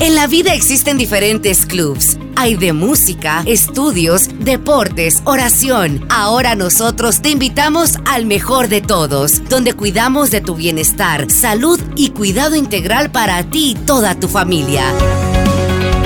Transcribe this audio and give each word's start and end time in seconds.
En 0.00 0.14
la 0.14 0.26
vida 0.26 0.54
existen 0.54 0.96
diferentes 0.96 1.66
clubs. 1.66 2.16
Hay 2.34 2.56
de 2.56 2.72
música, 2.72 3.42
estudios, 3.44 4.30
deportes, 4.38 5.20
oración. 5.26 6.06
Ahora 6.08 6.54
nosotros 6.54 7.20
te 7.20 7.28
invitamos 7.28 7.96
al 8.06 8.24
mejor 8.24 8.68
de 8.68 8.80
todos, 8.80 9.46
donde 9.50 9.74
cuidamos 9.74 10.30
de 10.30 10.40
tu 10.40 10.54
bienestar, 10.54 11.30
salud 11.30 11.78
y 11.96 12.12
cuidado 12.12 12.56
integral 12.56 13.12
para 13.12 13.42
ti 13.42 13.72
y 13.72 13.74
toda 13.74 14.18
tu 14.18 14.26
familia. 14.26 14.84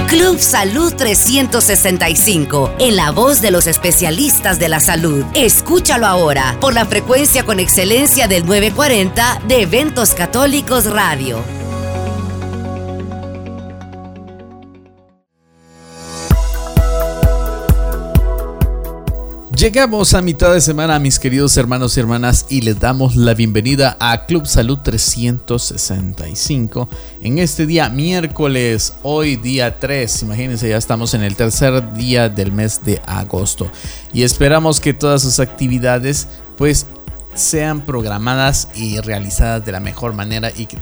Club 0.08 0.40
Salud 0.40 0.92
365, 0.92 2.74
en 2.80 2.96
la 2.96 3.12
voz 3.12 3.40
de 3.40 3.52
los 3.52 3.68
especialistas 3.68 4.58
de 4.58 4.68
la 4.68 4.80
salud. 4.80 5.24
Escúchalo 5.34 6.06
ahora 6.06 6.56
por 6.60 6.74
la 6.74 6.84
frecuencia 6.84 7.44
con 7.44 7.60
excelencia 7.60 8.26
del 8.26 8.44
940 8.44 9.42
de 9.46 9.62
Eventos 9.62 10.14
Católicos 10.14 10.86
Radio. 10.86 11.63
Llegamos 19.64 20.12
a 20.12 20.20
mitad 20.20 20.52
de 20.52 20.60
semana, 20.60 20.98
mis 20.98 21.18
queridos 21.18 21.56
hermanos 21.56 21.96
y 21.96 22.00
hermanas, 22.00 22.44
y 22.50 22.60
les 22.60 22.78
damos 22.78 23.16
la 23.16 23.32
bienvenida 23.32 23.96
a 23.98 24.26
Club 24.26 24.46
Salud 24.46 24.80
365 24.80 26.86
en 27.22 27.38
este 27.38 27.64
día 27.64 27.88
miércoles, 27.88 28.92
hoy 29.02 29.36
día 29.36 29.80
3. 29.80 30.24
Imagínense, 30.24 30.68
ya 30.68 30.76
estamos 30.76 31.14
en 31.14 31.22
el 31.22 31.34
tercer 31.34 31.94
día 31.94 32.28
del 32.28 32.52
mes 32.52 32.84
de 32.84 33.00
agosto 33.06 33.70
y 34.12 34.24
esperamos 34.24 34.80
que 34.80 34.92
todas 34.92 35.22
sus 35.22 35.40
actividades, 35.40 36.28
pues 36.58 36.84
sean 37.34 37.84
programadas 37.84 38.68
y 38.74 39.00
realizadas 39.00 39.64
de 39.64 39.72
la 39.72 39.80
mejor 39.80 40.14
manera 40.14 40.50
y 40.54 40.66
que 40.66 40.78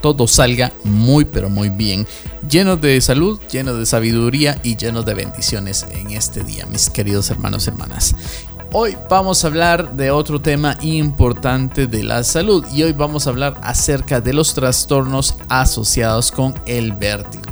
todo 0.00 0.26
salga 0.26 0.72
muy 0.84 1.24
pero 1.24 1.50
muy 1.50 1.68
bien, 1.68 2.06
lleno 2.48 2.76
de 2.76 3.00
salud, 3.00 3.40
lleno 3.50 3.74
de 3.74 3.86
sabiduría 3.86 4.58
y 4.62 4.76
lleno 4.76 5.02
de 5.02 5.14
bendiciones 5.14 5.86
en 5.90 6.10
este 6.10 6.44
día, 6.44 6.66
mis 6.66 6.90
queridos 6.90 7.30
hermanos 7.30 7.66
y 7.66 7.70
hermanas. 7.70 8.14
Hoy 8.72 8.96
vamos 9.08 9.44
a 9.44 9.46
hablar 9.46 9.96
de 9.96 10.10
otro 10.10 10.42
tema 10.42 10.76
importante 10.82 11.86
de 11.86 12.02
la 12.02 12.24
salud 12.24 12.64
y 12.72 12.82
hoy 12.82 12.92
vamos 12.92 13.26
a 13.26 13.30
hablar 13.30 13.58
acerca 13.62 14.20
de 14.20 14.32
los 14.32 14.54
trastornos 14.54 15.36
asociados 15.48 16.32
con 16.32 16.54
el 16.66 16.92
vértigo. 16.92 17.45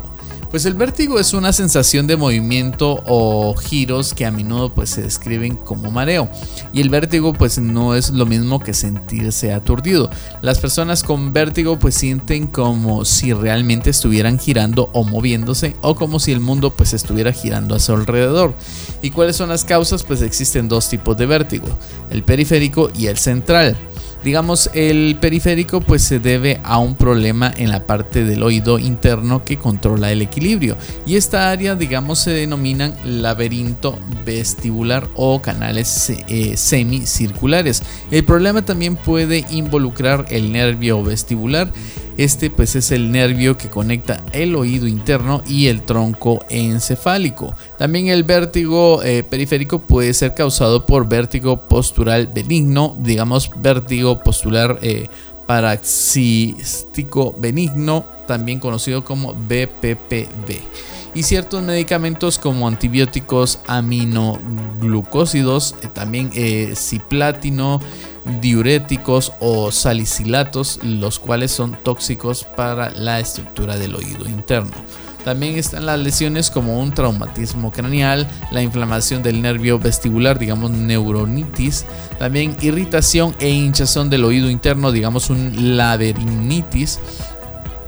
Pues 0.55 0.67
el 0.67 0.75
vértigo 0.75 1.19
es 1.19 1.35
una 1.35 1.53
sensación 1.53 2.07
de 2.07 2.17
movimiento 2.17 3.03
o 3.07 3.57
giros 3.57 4.15
que 4.15 4.25
a 4.25 4.31
menudo 4.31 4.73
pues 4.73 4.91
se 4.91 5.03
describen 5.03 5.57
como 5.57 5.91
mareo. 5.91 6.29
Y 6.73 6.81
el 6.81 6.91
vértigo 6.91 7.33
pues 7.33 7.59
no 7.59 7.97
es 7.97 8.11
lo 8.11 8.25
mismo 8.25 8.61
que 8.61 8.73
sentirse 8.73 9.53
aturdido. 9.53 10.11
Las 10.43 10.61
personas 10.61 11.03
con 11.03 11.33
vértigo 11.33 11.81
pues 11.81 11.97
sienten 11.97 12.47
como 12.47 13.05
si 13.05 13.33
realmente 13.33 13.91
estuvieran 13.91 14.39
girando 14.39 14.91
o 14.93 15.03
moviéndose 15.03 15.75
o 15.81 15.97
como 15.97 16.21
si 16.21 16.31
el 16.31 16.39
mundo 16.39 16.71
pues 16.71 16.93
estuviera 16.93 17.33
girando 17.33 17.75
a 17.75 17.81
su 17.81 17.93
alrededor. 17.93 18.55
¿Y 19.03 19.11
cuáles 19.11 19.35
son 19.35 19.49
las 19.49 19.65
causas? 19.65 20.05
Pues 20.05 20.23
existen 20.23 20.69
dos 20.69 20.89
tipos 20.89 21.17
de 21.17 21.27
vértigo, 21.27 21.67
el 22.11 22.23
periférico 22.23 22.93
y 22.97 23.09
el 23.09 23.19
central. 23.19 23.77
Digamos, 24.25 24.71
el 24.73 25.19
periférico 25.21 25.83
pues 25.83 26.03
se 26.03 26.19
debe 26.19 26.59
a 26.65 26.79
un 26.79 26.95
problema 26.95 27.53
en 27.59 27.71
la 27.71 27.87
parte 27.87 28.25
del 28.25 28.43
oído 28.43 28.79
interno 28.79 29.45
que 29.45 29.59
controla 29.59 30.11
el 30.11 30.23
equilibrio 30.23 30.79
y 31.05 31.17
esta 31.17 31.51
área 31.51 31.75
digamos 31.75 32.21
se 32.21 32.31
denominan 32.31 32.95
laberinto 33.05 33.99
vestibular 34.25 35.09
o 35.15 35.43
canales 35.43 36.11
eh, 36.29 36.57
semicirculares. 36.57 37.83
El 38.11 38.25
problema 38.25 38.65
también 38.65 38.97
puede 38.97 39.45
involucrar 39.51 40.25
el 40.31 40.53
nervio 40.53 41.03
vestibular 41.03 41.71
este 42.17 42.51
pues 42.51 42.77
es 42.77 42.91
el 42.91 43.11
nervio 43.11 43.57
que 43.57 43.69
conecta 43.69 44.25
el 44.33 44.55
oído 44.57 44.87
interno 44.87 45.43
y 45.47 45.69
el 45.69 45.83
tronco 45.83 46.45
encefálico. 46.49 47.55
También 47.79 48.09
el 48.09 48.25
vértigo 48.25 49.03
eh, 49.03 49.23
periférico 49.23 49.81
puede 49.81 50.15
ser 50.15 50.35
causado 50.35 50.87
por 50.87 51.09
vértigo 51.09 51.69
postural 51.69 52.29
benigno, 52.29 52.97
digamos 52.99 53.51
vértigo 53.57 54.21
postular 54.21 54.79
eh, 54.83 55.09
benigno, 57.39 58.05
también 58.27 58.61
conocido 58.61 59.05
como 59.05 59.35
BPPB 59.35 60.63
y 61.15 61.23
ciertos 61.23 61.63
medicamentos 61.63 62.39
como 62.39 62.67
antibióticos 62.67 63.61
aminoglucósidos, 63.67 65.75
eh, 65.83 65.89
también 65.93 66.31
ciplatino, 66.75 67.81
diuréticos 68.41 69.33
o 69.41 69.71
salicilatos, 69.71 70.81
los 70.83 71.19
cuales 71.19 71.53
son 71.53 71.77
tóxicos 71.83 72.45
para 72.45 72.91
la 72.91 73.21
estructura 73.21 73.77
del 73.77 73.95
oído 73.95 74.29
interno. 74.29 74.73
También 75.25 75.57
están 75.57 75.87
las 75.87 75.99
lesiones 75.99 76.51
como 76.51 76.79
un 76.79 76.93
traumatismo 76.93 77.73
craneal, 77.73 78.29
la 78.51 78.63
inflamación 78.63 79.23
del 79.23 79.41
nervio 79.41 79.79
vestibular, 79.79 80.39
digamos 80.39 80.71
neuronitis, 80.71 81.87
también 82.19 82.55
irritación 82.61 83.35
e 83.39 83.49
hinchazón 83.49 84.11
del 84.11 84.25
oído 84.25 84.51
interno, 84.51 84.93
digamos 84.93 85.31
un 85.31 85.79
laberinitis, 85.79 86.99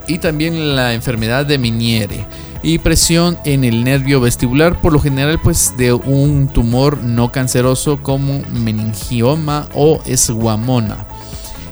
y 0.07 0.17
también 0.17 0.75
la 0.75 0.93
enfermedad 0.93 1.45
de 1.45 1.59
Miniere 1.59 2.25
y 2.67 2.79
presión 2.79 3.39
en 3.45 3.63
el 3.63 3.85
nervio 3.85 4.19
vestibular, 4.19 4.81
por 4.81 4.91
lo 4.91 4.99
general 4.99 5.39
pues 5.41 5.75
de 5.77 5.93
un 5.93 6.49
tumor 6.49 7.01
no 7.01 7.31
canceroso 7.31 8.03
como 8.03 8.41
meningioma 8.51 9.69
o 9.73 10.01
esguamona. 10.05 11.07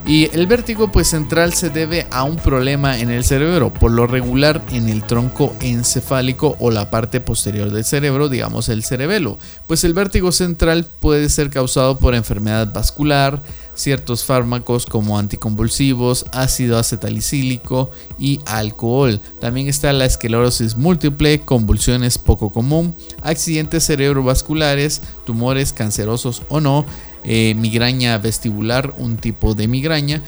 Y 0.08 0.30
el 0.34 0.48
vértigo 0.48 0.94
pues 0.94 1.10
central 1.10 1.52
se 1.52 1.70
debe 1.70 2.08
a 2.12 2.24
un 2.24 2.38
problema 2.38 2.98
en 2.98 3.10
el 3.10 3.26
cerebro, 3.26 3.74
por 3.74 3.92
lo 3.92 4.08
regular 4.08 4.64
en 4.72 4.88
el 4.88 5.04
tronco 5.04 5.54
encefálico 5.60 6.56
o 6.60 6.72
la 6.72 6.90
parte 6.90 7.20
posterior 7.20 7.72
del 7.72 7.84
cerebro, 7.84 8.30
digamos 8.30 8.70
el 8.70 8.86
cerebelo. 8.86 9.38
Pues 9.68 9.84
el 9.84 9.94
vértigo 9.94 10.32
central 10.32 10.88
puede 11.00 11.28
ser 11.28 11.50
causado 11.50 12.00
por 12.00 12.16
enfermedad 12.16 12.72
vascular, 12.72 13.44
ciertos 13.76 14.24
fármacos 14.24 14.86
como 14.86 15.20
anticonvulsivos, 15.20 16.26
ácido 16.32 16.80
acetalicílico 16.80 17.92
y 18.18 18.40
alcohol. 18.46 19.22
También 19.40 19.68
está 19.68 19.94
la 19.94 20.06
esclerosis 20.06 20.76
múltiple, 20.76 21.42
convulsiones 21.42 22.18
poco 22.18 22.50
común, 22.52 22.96
accidentes 23.22 23.86
cerebrovasculares, 23.86 25.02
tumores 25.26 25.74
cancerosos 25.74 26.42
o 26.50 26.60
no, 26.60 26.86
eh, 27.24 27.54
migraña 27.56 28.18
vestibular, 28.18 28.94
un 28.98 29.18
tipo 29.18 29.54
de 29.54 29.68
migraña. 29.68 30.22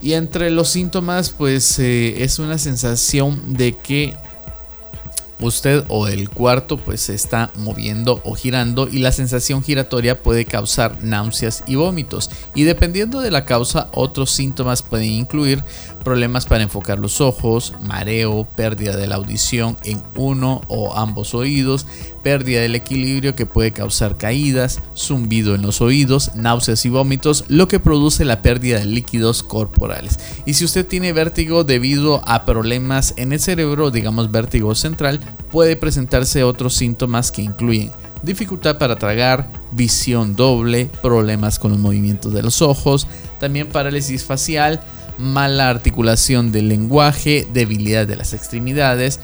Y 0.00 0.12
entre 0.12 0.50
los 0.50 0.68
síntomas, 0.68 1.30
pues 1.30 1.78
eh, 1.78 2.22
es 2.22 2.38
una 2.38 2.58
sensación 2.58 3.54
de 3.54 3.72
que 3.72 4.14
usted 5.40 5.84
o 5.88 6.08
el 6.08 6.28
cuarto 6.30 6.76
pues 6.76 7.00
se 7.02 7.14
está 7.14 7.52
moviendo 7.56 8.20
o 8.24 8.34
girando 8.34 8.88
y 8.88 8.98
la 8.98 9.12
sensación 9.12 9.62
giratoria 9.62 10.22
puede 10.22 10.44
causar 10.44 11.02
náuseas 11.02 11.64
y 11.66 11.74
vómitos. 11.74 12.30
Y 12.54 12.64
dependiendo 12.64 13.20
de 13.20 13.30
la 13.30 13.44
causa 13.44 13.88
otros 13.92 14.30
síntomas 14.30 14.82
pueden 14.82 15.10
incluir 15.10 15.64
problemas 16.04 16.46
para 16.46 16.62
enfocar 16.62 17.00
los 17.00 17.20
ojos, 17.20 17.74
mareo, 17.80 18.46
pérdida 18.54 18.96
de 18.96 19.06
la 19.06 19.16
audición 19.16 19.76
en 19.82 20.02
uno 20.14 20.60
o 20.68 20.94
ambos 20.96 21.34
oídos, 21.34 21.86
pérdida 22.22 22.60
del 22.60 22.74
equilibrio 22.74 23.34
que 23.34 23.46
puede 23.46 23.72
causar 23.72 24.16
caídas, 24.16 24.80
zumbido 24.96 25.54
en 25.54 25.62
los 25.62 25.80
oídos, 25.80 26.36
náuseas 26.36 26.84
y 26.86 26.90
vómitos, 26.90 27.44
lo 27.48 27.66
que 27.66 27.80
produce 27.80 28.24
la 28.24 28.42
pérdida 28.42 28.78
de 28.78 28.84
líquidos 28.84 29.42
corporales. 29.42 30.20
Y 30.46 30.54
si 30.54 30.64
usted 30.64 30.86
tiene 30.86 31.12
vértigo 31.12 31.64
debido 31.64 32.22
a 32.28 32.44
problemas 32.44 33.14
en 33.16 33.32
el 33.32 33.40
cerebro, 33.40 33.90
digamos 33.90 34.30
vértigo 34.30 34.74
central, 34.74 35.20
puede 35.50 35.76
presentarse 35.76 36.44
otros 36.44 36.74
síntomas 36.74 37.32
que 37.32 37.42
incluyen 37.42 37.90
dificultad 38.24 38.78
para 38.78 38.96
tragar, 38.96 39.48
visión 39.72 40.34
doble, 40.36 40.90
problemas 41.02 41.58
con 41.58 41.70
los 41.72 41.80
movimientos 41.80 42.32
de 42.32 42.42
los 42.42 42.62
ojos, 42.62 43.06
también 43.38 43.68
parálisis 43.68 44.24
facial, 44.24 44.80
mala 45.18 45.68
articulación 45.68 46.52
del 46.52 46.68
lenguaje, 46.68 47.46
debilidad 47.52 48.06
de 48.06 48.16
las 48.16 48.32
extremidades. 48.32 49.20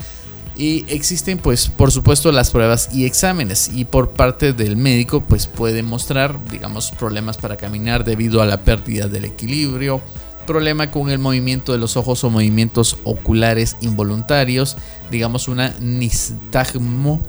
Y 0.56 0.84
existen 0.88 1.38
pues 1.38 1.68
por 1.68 1.90
supuesto 1.90 2.32
las 2.32 2.50
pruebas 2.50 2.90
y 2.92 3.06
exámenes 3.06 3.70
y 3.72 3.86
por 3.86 4.10
parte 4.10 4.52
del 4.52 4.76
médico 4.76 5.22
pues 5.26 5.46
puede 5.46 5.82
mostrar 5.82 6.38
digamos 6.50 6.90
problemas 6.90 7.38
para 7.38 7.56
caminar 7.56 8.04
debido 8.04 8.42
a 8.42 8.46
la 8.46 8.62
pérdida 8.62 9.08
del 9.08 9.24
equilibrio, 9.24 10.02
problema 10.46 10.90
con 10.90 11.10
el 11.10 11.18
movimiento 11.18 11.72
de 11.72 11.78
los 11.78 11.96
ojos 11.96 12.24
o 12.24 12.30
movimientos 12.30 12.98
oculares 13.04 13.76
involuntarios, 13.80 14.76
digamos 15.10 15.48
una 15.48 15.74
nistagmo, 15.78 17.20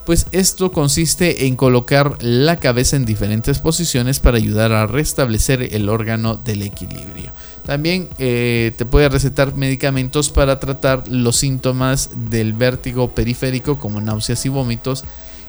Pues 0.06 0.26
esto 0.32 0.72
consiste 0.72 1.46
en 1.46 1.56
colocar 1.56 2.18
la 2.22 2.58
cabeza 2.58 2.96
en 2.96 3.06
diferentes 3.06 3.60
posiciones 3.60 4.20
para 4.20 4.38
ayudar 4.38 4.72
a 4.72 4.88
restablecer 4.88 5.76
el 5.76 5.90
órgano 5.90 6.36
del 6.38 6.64
equilibrio. 6.64 7.32
También 7.64 8.10
eh, 8.18 8.74
te 8.76 8.86
puede 8.86 9.10
recetar 9.10 9.56
medicamentos 9.56 10.30
para 10.30 10.60
tratar 10.60 11.08
los 11.08 11.36
síntomas 11.36 12.10
del 12.32 12.54
vértigo 12.54 13.14
periférico 13.14 13.78
como 13.78 14.02
náuseas 14.02 14.44
y 14.46 14.50
vómitos. 14.50 15.04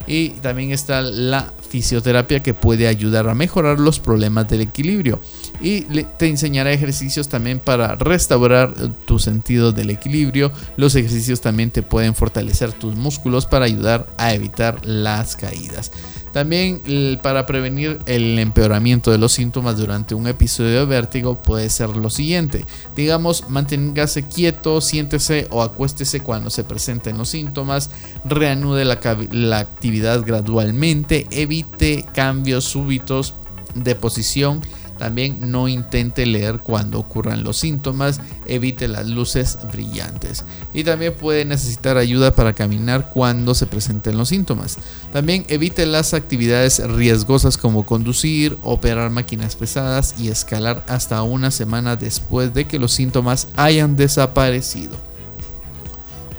Y 0.06 0.30
también 0.30 0.72
está 0.72 1.00
la 1.00 1.52
fisioterapia 1.72 2.42
que 2.42 2.52
puede 2.52 2.86
ayudar 2.86 3.30
a 3.30 3.34
mejorar 3.34 3.80
los 3.80 3.98
problemas 3.98 4.46
del 4.46 4.60
equilibrio. 4.60 5.22
Y 5.58 5.80
te 6.18 6.28
enseñará 6.28 6.70
ejercicios 6.70 7.28
también 7.28 7.60
para 7.60 7.94
restaurar 7.96 8.74
tu 9.06 9.18
sentido 9.18 9.72
del 9.72 9.88
equilibrio. 9.88 10.52
Los 10.76 10.94
ejercicios 10.96 11.40
también 11.40 11.70
te 11.70 11.82
pueden 11.82 12.14
fortalecer 12.14 12.72
tus 12.72 12.94
músculos 12.94 13.46
para 13.46 13.64
ayudar 13.64 14.06
a 14.18 14.34
evitar 14.34 14.84
las 14.84 15.34
caídas. 15.34 15.92
También 16.32 16.80
para 17.22 17.46
prevenir 17.46 17.98
el 18.06 18.38
empeoramiento 18.38 19.10
de 19.10 19.18
los 19.18 19.32
síntomas 19.32 19.76
durante 19.76 20.14
un 20.14 20.26
episodio 20.26 20.80
de 20.80 20.86
vértigo 20.86 21.42
puede 21.42 21.68
ser 21.68 21.90
lo 21.90 22.10
siguiente. 22.10 22.64
Digamos, 22.96 23.48
manténgase 23.50 24.22
quieto, 24.22 24.80
siéntese 24.80 25.46
o 25.50 25.62
acuéstese 25.62 26.20
cuando 26.20 26.50
se 26.50 26.64
presenten 26.64 27.18
los 27.18 27.28
síntomas, 27.28 27.90
reanude 28.24 28.84
la, 28.84 28.98
la 29.30 29.58
actividad 29.58 30.24
gradualmente, 30.24 31.26
evite 31.30 32.06
cambios 32.14 32.64
súbitos 32.64 33.34
de 33.74 33.94
posición 33.94 34.62
también 35.02 35.50
no 35.50 35.66
intente 35.66 36.24
leer 36.26 36.60
cuando 36.60 37.00
ocurran 37.00 37.42
los 37.42 37.56
síntomas, 37.56 38.20
evite 38.46 38.86
las 38.86 39.08
luces 39.08 39.58
brillantes. 39.72 40.44
Y 40.72 40.84
también 40.84 41.12
puede 41.16 41.44
necesitar 41.44 41.96
ayuda 41.96 42.36
para 42.36 42.52
caminar 42.52 43.10
cuando 43.12 43.56
se 43.56 43.66
presenten 43.66 44.16
los 44.16 44.28
síntomas. 44.28 44.78
También 45.12 45.44
evite 45.48 45.86
las 45.86 46.14
actividades 46.14 46.78
riesgosas 46.88 47.58
como 47.58 47.84
conducir, 47.84 48.56
operar 48.62 49.10
máquinas 49.10 49.56
pesadas 49.56 50.14
y 50.20 50.28
escalar 50.28 50.84
hasta 50.86 51.20
una 51.24 51.50
semana 51.50 51.96
después 51.96 52.54
de 52.54 52.68
que 52.68 52.78
los 52.78 52.92
síntomas 52.92 53.48
hayan 53.56 53.96
desaparecido. 53.96 54.96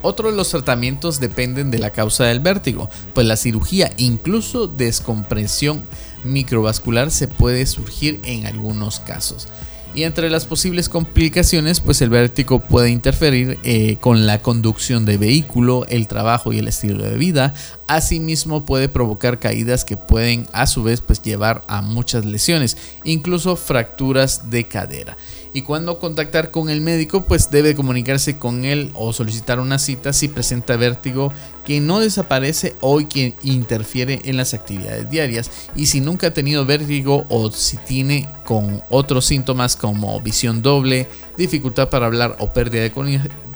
Otro 0.01 0.31
de 0.31 0.37
los 0.37 0.51
tratamientos 0.51 1.19
dependen 1.19 1.69
de 1.69 1.79
la 1.79 1.89
causa 1.89 2.23
del 2.23 2.39
vértigo, 2.39 2.89
pues 3.13 3.27
la 3.27 3.35
cirugía, 3.35 3.91
incluso 3.97 4.67
descompresión 4.67 5.83
microvascular 6.23 7.11
se 7.11 7.27
puede 7.27 7.65
surgir 7.65 8.19
en 8.23 8.45
algunos 8.45 8.99
casos. 8.99 9.47
Y 9.95 10.03
entre 10.03 10.31
las 10.31 10.45
posibles 10.45 10.89
complicaciones, 10.89 11.79
pues 11.79 12.01
el 12.01 12.09
vértigo 12.09 12.59
puede 12.59 12.89
interferir 12.89 13.59
eh, 13.63 13.97
con 13.97 14.25
la 14.25 14.41
conducción 14.41 15.05
de 15.05 15.17
vehículo, 15.17 15.85
el 15.87 16.07
trabajo 16.07 16.51
y 16.51 16.57
el 16.57 16.67
estilo 16.67 17.03
de 17.03 17.15
vida. 17.15 17.53
Asimismo 17.87 18.65
puede 18.65 18.87
provocar 18.87 19.39
caídas 19.39 19.83
que 19.83 19.97
pueden 19.97 20.47
a 20.53 20.67
su 20.67 20.83
vez 20.83 21.01
pues 21.01 21.21
llevar 21.21 21.63
a 21.67 21.81
muchas 21.81 22.25
lesiones, 22.25 22.77
incluso 23.03 23.55
fracturas 23.55 24.49
de 24.49 24.67
cadera. 24.67 25.17
Y 25.55 25.61
cuando 25.61 25.99
contactar 25.99 26.49
con 26.49 26.69
el 26.69 26.81
médico 26.81 27.25
pues 27.25 27.51
debe 27.51 27.75
comunicarse 27.75 28.37
con 28.37 28.65
él 28.65 28.89
o 28.93 29.13
solicitar 29.13 29.59
una 29.59 29.77
cita 29.79 30.11
si 30.13 30.27
presenta 30.27 30.77
vértigo 30.77 31.31
que 31.65 31.79
no 31.79 31.99
desaparece 31.99 32.75
o 32.81 32.97
que 33.07 33.35
interfiere 33.43 34.21
en 34.23 34.37
las 34.37 34.53
actividades 34.53 35.09
diarias. 35.09 35.51
Y 35.75 35.87
si 35.87 36.01
nunca 36.01 36.27
ha 36.27 36.33
tenido 36.33 36.65
vértigo 36.65 37.25
o 37.29 37.51
si 37.51 37.77
tiene 37.77 38.27
con 38.45 38.81
otros 38.89 39.25
síntomas 39.25 39.75
como 39.75 40.19
visión 40.21 40.61
doble, 40.61 41.07
dificultad 41.37 41.89
para 41.89 42.07
hablar 42.07 42.37
o 42.39 42.53
pérdida 42.53 42.81
de 42.83 42.91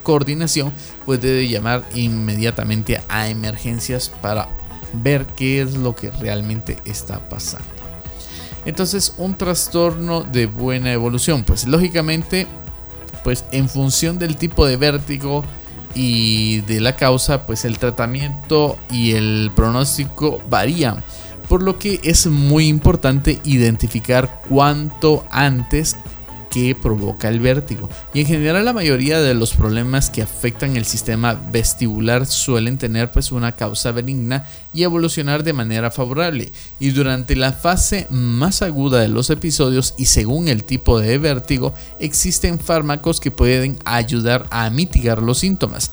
coordinación 0.07 0.71
pues 1.05 1.19
debe 1.19 1.49
llamar 1.49 1.83
inmediatamente 1.93 3.01
a 3.09 3.27
emergencias 3.27 4.09
para 4.21 4.47
ver 4.93 5.25
qué 5.35 5.61
es 5.61 5.73
lo 5.73 5.95
que 5.95 6.11
realmente 6.11 6.77
está 6.85 7.27
pasando. 7.27 7.67
Entonces, 8.63 9.15
un 9.17 9.37
trastorno 9.37 10.23
de 10.23 10.45
buena 10.45 10.93
evolución, 10.93 11.43
pues 11.43 11.67
lógicamente, 11.67 12.47
pues 13.25 13.43
en 13.51 13.67
función 13.67 14.17
del 14.17 14.37
tipo 14.37 14.65
de 14.65 14.77
vértigo 14.77 15.43
y 15.93 16.61
de 16.61 16.79
la 16.79 16.95
causa, 16.95 17.45
pues 17.45 17.65
el 17.65 17.77
tratamiento 17.77 18.77
y 18.89 19.11
el 19.11 19.51
pronóstico 19.57 20.41
varían. 20.49 21.03
Por 21.49 21.63
lo 21.63 21.77
que 21.77 21.99
es 22.01 22.27
muy 22.27 22.67
importante 22.69 23.41
identificar 23.43 24.41
cuánto 24.47 25.25
antes 25.31 25.97
provoca 26.81 27.29
el 27.29 27.39
vértigo. 27.39 27.89
Y 28.13 28.21
en 28.21 28.27
general 28.27 28.65
la 28.65 28.73
mayoría 28.73 29.19
de 29.19 29.33
los 29.33 29.53
problemas 29.53 30.09
que 30.09 30.21
afectan 30.21 30.75
el 30.75 30.85
sistema 30.85 31.33
vestibular 31.51 32.25
suelen 32.25 32.77
tener 32.77 33.11
pues 33.11 33.31
una 33.31 33.55
causa 33.55 33.91
benigna 33.91 34.45
y 34.73 34.83
evolucionar 34.83 35.43
de 35.43 35.53
manera 35.53 35.91
favorable. 35.91 36.51
Y 36.79 36.89
durante 36.89 37.35
la 37.35 37.53
fase 37.53 38.07
más 38.09 38.61
aguda 38.61 38.99
de 38.99 39.07
los 39.07 39.29
episodios 39.29 39.93
y 39.97 40.05
según 40.05 40.47
el 40.47 40.63
tipo 40.63 40.99
de 40.99 41.17
vértigo, 41.17 41.73
existen 41.99 42.59
fármacos 42.59 43.19
que 43.19 43.31
pueden 43.31 43.77
ayudar 43.85 44.47
a 44.51 44.69
mitigar 44.69 45.21
los 45.21 45.39
síntomas. 45.39 45.91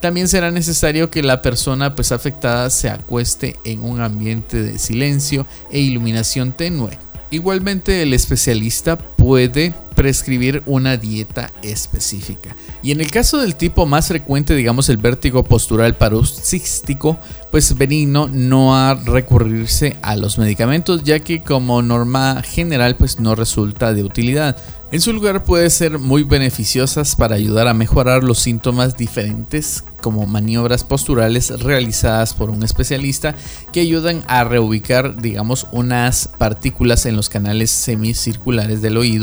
También 0.00 0.28
será 0.28 0.50
necesario 0.50 1.10
que 1.10 1.22
la 1.22 1.40
persona 1.40 1.94
pues 1.94 2.12
afectada 2.12 2.68
se 2.68 2.90
acueste 2.90 3.56
en 3.64 3.82
un 3.82 4.02
ambiente 4.02 4.62
de 4.62 4.78
silencio 4.78 5.46
e 5.70 5.80
iluminación 5.80 6.52
tenue. 6.52 6.98
Igualmente 7.30 8.02
el 8.02 8.12
especialista 8.12 8.98
puede 9.24 9.72
prescribir 9.94 10.62
una 10.66 10.98
dieta 10.98 11.50
específica. 11.62 12.54
Y 12.82 12.90
en 12.90 13.00
el 13.00 13.10
caso 13.10 13.38
del 13.38 13.56
tipo 13.56 13.86
más 13.86 14.08
frecuente, 14.08 14.54
digamos 14.54 14.90
el 14.90 14.98
vértigo 14.98 15.44
postural 15.44 15.96
paroxístico, 15.96 17.18
pues 17.50 17.78
benigno 17.78 18.28
no 18.28 18.76
ha 18.76 18.94
recurrirse 18.94 19.96
a 20.02 20.16
los 20.16 20.36
medicamentos 20.38 21.04
ya 21.04 21.20
que 21.20 21.42
como 21.42 21.80
norma 21.80 22.42
general 22.42 22.96
pues 22.96 23.18
no 23.18 23.34
resulta 23.34 23.94
de 23.94 24.04
utilidad. 24.04 24.58
En 24.92 25.00
su 25.00 25.12
lugar 25.12 25.42
puede 25.42 25.70
ser 25.70 25.98
muy 25.98 26.22
beneficiosas 26.22 27.16
para 27.16 27.34
ayudar 27.34 27.66
a 27.66 27.74
mejorar 27.74 28.22
los 28.22 28.38
síntomas 28.38 28.96
diferentes 28.96 29.82
como 30.00 30.26
maniobras 30.26 30.84
posturales 30.84 31.50
realizadas 31.60 32.34
por 32.34 32.50
un 32.50 32.62
especialista 32.62 33.34
que 33.72 33.80
ayudan 33.80 34.22
a 34.28 34.44
reubicar 34.44 35.20
digamos 35.20 35.66
unas 35.72 36.28
partículas 36.38 37.06
en 37.06 37.16
los 37.16 37.28
canales 37.28 37.70
semicirculares 37.70 38.82
del 38.82 38.96
oído 38.98 39.13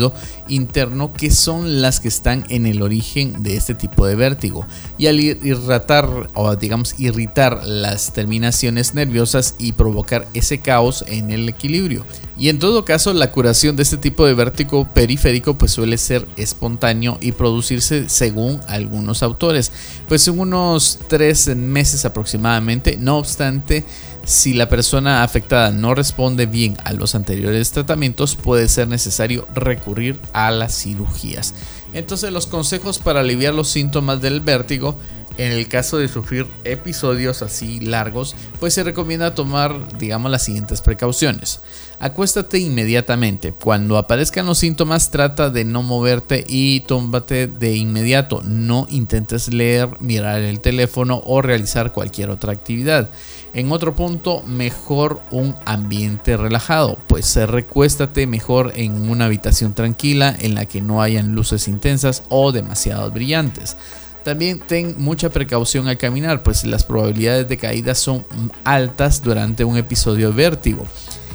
interno 0.48 1.12
que 1.12 1.30
son 1.30 1.82
las 1.82 2.00
que 2.00 2.08
están 2.08 2.44
en 2.48 2.66
el 2.66 2.82
origen 2.82 3.42
de 3.42 3.56
este 3.56 3.74
tipo 3.74 4.06
de 4.06 4.14
vértigo 4.14 4.66
y 4.98 5.06
al 5.06 5.20
irritar 5.20 6.28
o 6.34 6.54
digamos 6.56 6.98
irritar 6.98 7.66
las 7.66 8.12
terminaciones 8.12 8.94
nerviosas 8.94 9.54
y 9.58 9.72
provocar 9.72 10.28
ese 10.34 10.60
caos 10.60 11.04
en 11.06 11.30
el 11.30 11.48
equilibrio. 11.48 12.04
Y 12.36 12.48
en 12.48 12.58
todo 12.58 12.84
caso 12.84 13.12
la 13.12 13.30
curación 13.30 13.76
de 13.76 13.82
este 13.82 13.98
tipo 13.98 14.26
de 14.26 14.34
vértigo 14.34 14.88
periférico 14.92 15.56
pues 15.58 15.72
suele 15.72 15.98
ser 15.98 16.26
espontáneo 16.36 17.18
y 17.20 17.32
producirse 17.32 18.08
según 18.08 18.60
algunos 18.68 19.22
autores, 19.22 19.72
pues 20.08 20.26
en 20.28 20.38
unos 20.38 20.98
tres 21.08 21.54
meses 21.54 22.04
aproximadamente. 22.04 22.96
No 22.98 23.18
obstante, 23.18 23.84
si 24.24 24.54
la 24.54 24.68
persona 24.68 25.22
afectada 25.22 25.70
no 25.70 25.94
responde 25.94 26.46
bien 26.46 26.76
a 26.84 26.92
los 26.92 27.14
anteriores 27.14 27.72
tratamientos, 27.72 28.36
puede 28.36 28.68
ser 28.68 28.88
necesario 28.88 29.48
recurrir 29.54 30.20
a 30.32 30.50
las 30.50 30.76
cirugías. 30.80 31.54
Entonces 31.92 32.32
los 32.32 32.46
consejos 32.46 32.98
para 32.98 33.20
aliviar 33.20 33.54
los 33.54 33.68
síntomas 33.68 34.20
del 34.22 34.40
vértigo 34.40 34.96
en 35.38 35.52
el 35.52 35.68
caso 35.68 35.98
de 35.98 36.08
sufrir 36.08 36.46
episodios 36.64 37.42
así 37.42 37.80
largos, 37.80 38.36
pues 38.60 38.74
se 38.74 38.82
recomienda 38.82 39.34
tomar, 39.34 39.96
digamos, 39.98 40.30
las 40.30 40.44
siguientes 40.44 40.82
precauciones. 40.82 41.60
Acuéstate 42.00 42.58
inmediatamente. 42.58 43.52
Cuando 43.52 43.96
aparezcan 43.96 44.46
los 44.46 44.58
síntomas, 44.58 45.10
trata 45.10 45.50
de 45.50 45.64
no 45.64 45.82
moverte 45.82 46.44
y 46.46 46.80
tómbate 46.80 47.46
de 47.46 47.76
inmediato. 47.76 48.42
No 48.44 48.86
intentes 48.90 49.52
leer, 49.52 49.88
mirar 50.00 50.42
el 50.42 50.60
teléfono 50.60 51.22
o 51.24 51.40
realizar 51.40 51.92
cualquier 51.92 52.30
otra 52.30 52.52
actividad. 52.52 53.10
En 53.54 53.70
otro 53.70 53.94
punto, 53.94 54.42
mejor 54.46 55.20
un 55.30 55.54
ambiente 55.66 56.38
relajado, 56.38 56.96
pues 57.06 57.36
recuéstate 57.36 58.26
mejor 58.26 58.72
en 58.76 59.10
una 59.10 59.26
habitación 59.26 59.74
tranquila 59.74 60.34
en 60.38 60.54
la 60.54 60.64
que 60.64 60.80
no 60.80 61.02
hayan 61.02 61.34
luces 61.34 61.68
intensas 61.68 62.22
o 62.30 62.50
demasiado 62.50 63.10
brillantes. 63.10 63.76
También 64.24 64.60
ten 64.60 64.94
mucha 64.98 65.28
precaución 65.28 65.86
al 65.88 65.98
caminar, 65.98 66.42
pues 66.42 66.64
las 66.64 66.84
probabilidades 66.84 67.46
de 67.48 67.58
caída 67.58 67.94
son 67.94 68.24
altas 68.64 69.22
durante 69.22 69.64
un 69.64 69.76
episodio 69.76 70.28
de 70.28 70.34
vértigo. 70.34 70.86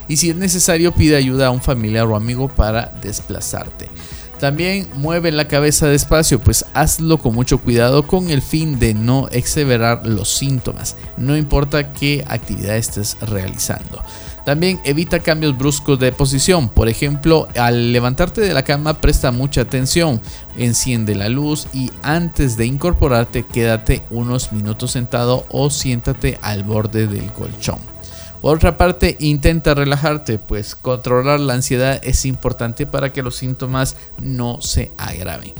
Y 0.07 0.17
si 0.17 0.31
es 0.31 0.35
necesario, 0.35 0.93
pide 0.93 1.17
ayuda 1.17 1.47
a 1.47 1.51
un 1.51 1.61
familiar 1.61 2.07
o 2.07 2.15
amigo 2.15 2.47
para 2.47 2.93
desplazarte. 3.01 3.89
También 4.39 4.87
mueve 4.95 5.31
la 5.31 5.47
cabeza 5.47 5.87
despacio, 5.87 6.39
pues 6.39 6.63
hazlo 6.73 7.17
con 7.17 7.33
mucho 7.33 7.57
cuidado 7.57 8.05
con 8.05 8.29
el 8.29 8.43
fin 8.43 8.77
de 8.77 8.93
no 8.93 9.27
exagerar 9.31 10.05
los 10.05 10.29
síntomas, 10.29 10.95
no 11.17 11.35
importa 11.35 11.91
qué 11.93 12.23
actividad 12.27 12.77
estés 12.77 13.17
realizando. 13.21 14.03
También 14.45 14.79
evita 14.85 15.19
cambios 15.19 15.57
bruscos 15.57 15.99
de 15.99 16.13
posición, 16.13 16.69
por 16.69 16.87
ejemplo, 16.87 17.49
al 17.57 17.91
levantarte 17.91 18.39
de 18.39 18.53
la 18.53 18.63
cama 18.63 19.01
presta 19.01 19.31
mucha 19.31 19.61
atención, 19.61 20.21
enciende 20.55 21.15
la 21.15 21.27
luz 21.27 21.67
y 21.73 21.91
antes 22.01 22.55
de 22.55 22.65
incorporarte 22.65 23.43
quédate 23.43 24.03
unos 24.09 24.53
minutos 24.53 24.91
sentado 24.91 25.45
o 25.49 25.69
siéntate 25.69 26.37
al 26.43 26.63
borde 26.63 27.07
del 27.07 27.25
colchón. 27.33 27.96
Por 28.41 28.55
otra 28.55 28.77
parte, 28.77 29.17
intenta 29.19 29.73
relajarte, 29.73 30.37
pues 30.37 30.75
controlar 30.75 31.39
la 31.39 31.53
ansiedad 31.53 31.99
es 32.03 32.25
importante 32.25 32.85
para 32.85 33.11
que 33.11 33.23
los 33.23 33.35
síntomas 33.35 33.97
no 34.19 34.61
se 34.61 34.91
agraven. 34.97 35.53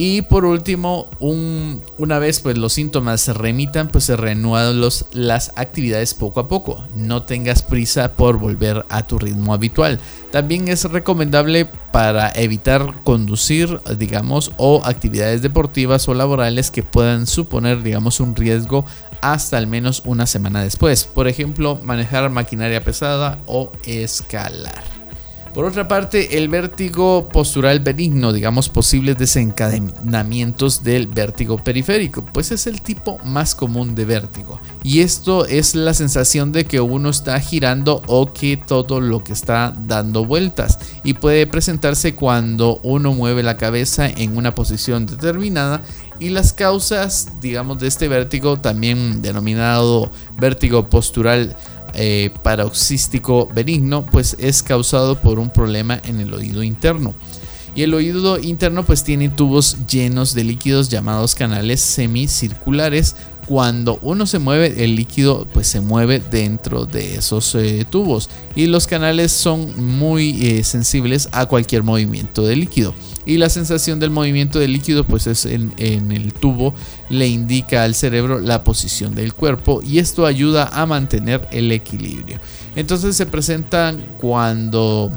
Y 0.00 0.22
por 0.22 0.44
último, 0.44 1.10
una 1.18 2.20
vez 2.20 2.38
pues 2.38 2.56
los 2.56 2.72
síntomas 2.72 3.20
se 3.20 3.32
remitan, 3.32 3.88
pues 3.88 4.04
se 4.04 4.16
reanudan 4.16 4.80
las 5.10 5.50
actividades 5.56 6.14
poco 6.14 6.38
a 6.38 6.46
poco. 6.46 6.86
No 6.94 7.24
tengas 7.24 7.64
prisa 7.64 8.12
por 8.12 8.38
volver 8.38 8.86
a 8.90 9.08
tu 9.08 9.18
ritmo 9.18 9.54
habitual. 9.54 9.98
También 10.30 10.68
es 10.68 10.84
recomendable 10.84 11.68
para 11.90 12.30
evitar 12.36 13.02
conducir, 13.02 13.80
digamos, 13.98 14.52
o 14.56 14.82
actividades 14.84 15.42
deportivas 15.42 16.06
o 16.06 16.14
laborales 16.14 16.70
que 16.70 16.84
puedan 16.84 17.26
suponer, 17.26 17.82
digamos, 17.82 18.20
un 18.20 18.36
riesgo 18.36 18.84
hasta 19.20 19.58
al 19.58 19.66
menos 19.66 20.02
una 20.04 20.28
semana 20.28 20.62
después. 20.62 21.06
Por 21.06 21.26
ejemplo, 21.26 21.80
manejar 21.82 22.30
maquinaria 22.30 22.84
pesada 22.84 23.40
o 23.46 23.72
escalar. 23.82 24.97
Por 25.54 25.64
otra 25.64 25.88
parte, 25.88 26.38
el 26.38 26.48
vértigo 26.48 27.28
postural 27.28 27.80
benigno, 27.80 28.32
digamos 28.32 28.68
posibles 28.68 29.16
desencadenamientos 29.16 30.84
del 30.84 31.06
vértigo 31.06 31.58
periférico, 31.58 32.24
pues 32.24 32.52
es 32.52 32.66
el 32.66 32.82
tipo 32.82 33.18
más 33.24 33.54
común 33.54 33.94
de 33.94 34.04
vértigo. 34.04 34.60
Y 34.82 35.00
esto 35.00 35.46
es 35.46 35.74
la 35.74 35.94
sensación 35.94 36.52
de 36.52 36.64
que 36.64 36.80
uno 36.80 37.10
está 37.10 37.40
girando 37.40 38.02
o 38.06 38.32
que 38.32 38.56
todo 38.56 39.00
lo 39.00 39.24
que 39.24 39.32
está 39.32 39.74
dando 39.86 40.26
vueltas. 40.26 40.78
Y 41.02 41.14
puede 41.14 41.46
presentarse 41.46 42.14
cuando 42.14 42.78
uno 42.82 43.14
mueve 43.14 43.42
la 43.42 43.56
cabeza 43.56 44.06
en 44.08 44.36
una 44.36 44.54
posición 44.54 45.06
determinada 45.06 45.82
y 46.20 46.30
las 46.30 46.52
causas, 46.52 47.40
digamos, 47.40 47.78
de 47.78 47.86
este 47.86 48.08
vértigo, 48.08 48.58
también 48.60 49.22
denominado 49.22 50.10
vértigo 50.36 50.88
postural 50.90 51.56
eh, 51.94 52.30
paroxístico 52.42 53.48
benigno, 53.54 54.06
pues 54.06 54.36
es 54.38 54.62
causado 54.62 55.20
por 55.20 55.38
un 55.38 55.50
problema 55.50 56.00
en 56.04 56.20
el 56.20 56.32
oído 56.32 56.62
interno. 56.62 57.14
Y 57.74 57.82
el 57.82 57.94
oído 57.94 58.38
interno 58.38 58.84
pues 58.84 59.04
tiene 59.04 59.28
tubos 59.28 59.76
llenos 59.86 60.34
de 60.34 60.44
líquidos 60.44 60.88
llamados 60.88 61.34
canales 61.34 61.80
semicirculares. 61.80 63.14
Cuando 63.46 63.98
uno 64.02 64.26
se 64.26 64.38
mueve, 64.38 64.84
el 64.84 64.96
líquido 64.96 65.46
pues 65.52 65.68
se 65.68 65.80
mueve 65.80 66.20
dentro 66.30 66.86
de 66.86 67.14
esos 67.14 67.54
eh, 67.54 67.86
tubos. 67.88 68.30
Y 68.56 68.66
los 68.66 68.86
canales 68.86 69.32
son 69.32 69.96
muy 69.96 70.46
eh, 70.46 70.64
sensibles 70.64 71.28
a 71.32 71.46
cualquier 71.46 71.82
movimiento 71.82 72.44
de 72.44 72.56
líquido 72.56 72.94
y 73.28 73.36
la 73.36 73.50
sensación 73.50 74.00
del 74.00 74.10
movimiento 74.10 74.58
del 74.58 74.72
líquido 74.72 75.04
pues 75.04 75.26
es 75.26 75.44
en, 75.44 75.74
el 75.78 76.32
tubo 76.32 76.74
le 77.10 77.28
indica 77.28 77.84
al 77.84 77.94
cerebro 77.94 78.40
la 78.40 78.64
posición 78.64 79.14
del 79.14 79.34
cuerpo 79.34 79.82
y 79.84 79.98
esto 79.98 80.24
ayuda 80.24 80.70
a 80.72 80.86
mantener 80.86 81.46
el 81.52 81.70
equilibrio. 81.70 82.40
Entonces 82.74 83.16
se 83.16 83.26
presentan 83.26 84.02
cuando 84.18 85.12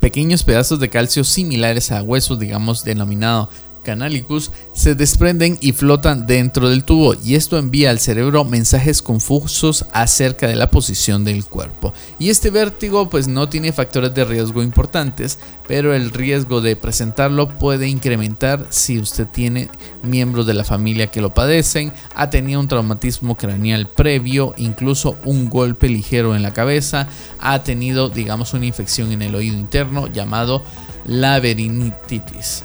pequeños 0.00 0.44
pedazos 0.44 0.80
de 0.80 0.88
calcio 0.88 1.22
similares 1.22 1.92
a 1.92 2.02
huesos, 2.02 2.38
digamos 2.38 2.84
denominado 2.84 3.50
canalicus 3.82 4.50
se 4.72 4.94
desprenden 4.94 5.58
y 5.60 5.72
flotan 5.72 6.26
dentro 6.26 6.68
del 6.68 6.84
tubo 6.84 7.14
y 7.14 7.34
esto 7.34 7.58
envía 7.58 7.90
al 7.90 7.98
cerebro 7.98 8.44
mensajes 8.44 9.02
confusos 9.02 9.86
acerca 9.92 10.46
de 10.46 10.56
la 10.56 10.70
posición 10.70 11.24
del 11.24 11.44
cuerpo. 11.44 11.92
Y 12.18 12.30
este 12.30 12.50
vértigo 12.50 13.10
pues 13.10 13.28
no 13.28 13.48
tiene 13.48 13.72
factores 13.72 14.14
de 14.14 14.24
riesgo 14.24 14.62
importantes, 14.62 15.38
pero 15.66 15.94
el 15.94 16.10
riesgo 16.10 16.60
de 16.60 16.76
presentarlo 16.76 17.48
puede 17.48 17.88
incrementar 17.88 18.66
si 18.70 18.98
usted 18.98 19.26
tiene 19.26 19.68
miembros 20.02 20.46
de 20.46 20.54
la 20.54 20.64
familia 20.64 21.08
que 21.08 21.20
lo 21.20 21.34
padecen, 21.34 21.92
ha 22.14 22.30
tenido 22.30 22.60
un 22.60 22.68
traumatismo 22.68 23.36
craneal 23.36 23.88
previo, 23.88 24.54
incluso 24.56 25.16
un 25.24 25.50
golpe 25.50 25.88
ligero 25.88 26.34
en 26.34 26.42
la 26.42 26.52
cabeza, 26.52 27.08
ha 27.38 27.62
tenido 27.62 28.08
digamos 28.08 28.54
una 28.54 28.66
infección 28.66 29.12
en 29.12 29.22
el 29.22 29.34
oído 29.34 29.56
interno 29.56 30.06
llamado 30.06 30.62
laberintitis. 31.06 32.64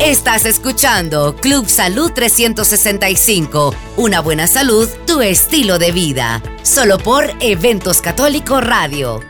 Estás 0.00 0.44
escuchando 0.44 1.36
Club 1.36 1.68
Salud 1.68 2.10
365, 2.12 3.72
una 3.96 4.20
buena 4.20 4.48
salud, 4.48 4.88
tu 5.06 5.20
estilo 5.20 5.78
de 5.78 5.92
vida, 5.92 6.42
solo 6.64 6.98
por 6.98 7.30
Eventos 7.40 8.00
Católico 8.00 8.60
Radio. 8.60 9.20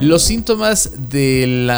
Los 0.00 0.24
síntomas 0.24 0.90
del 1.08 1.70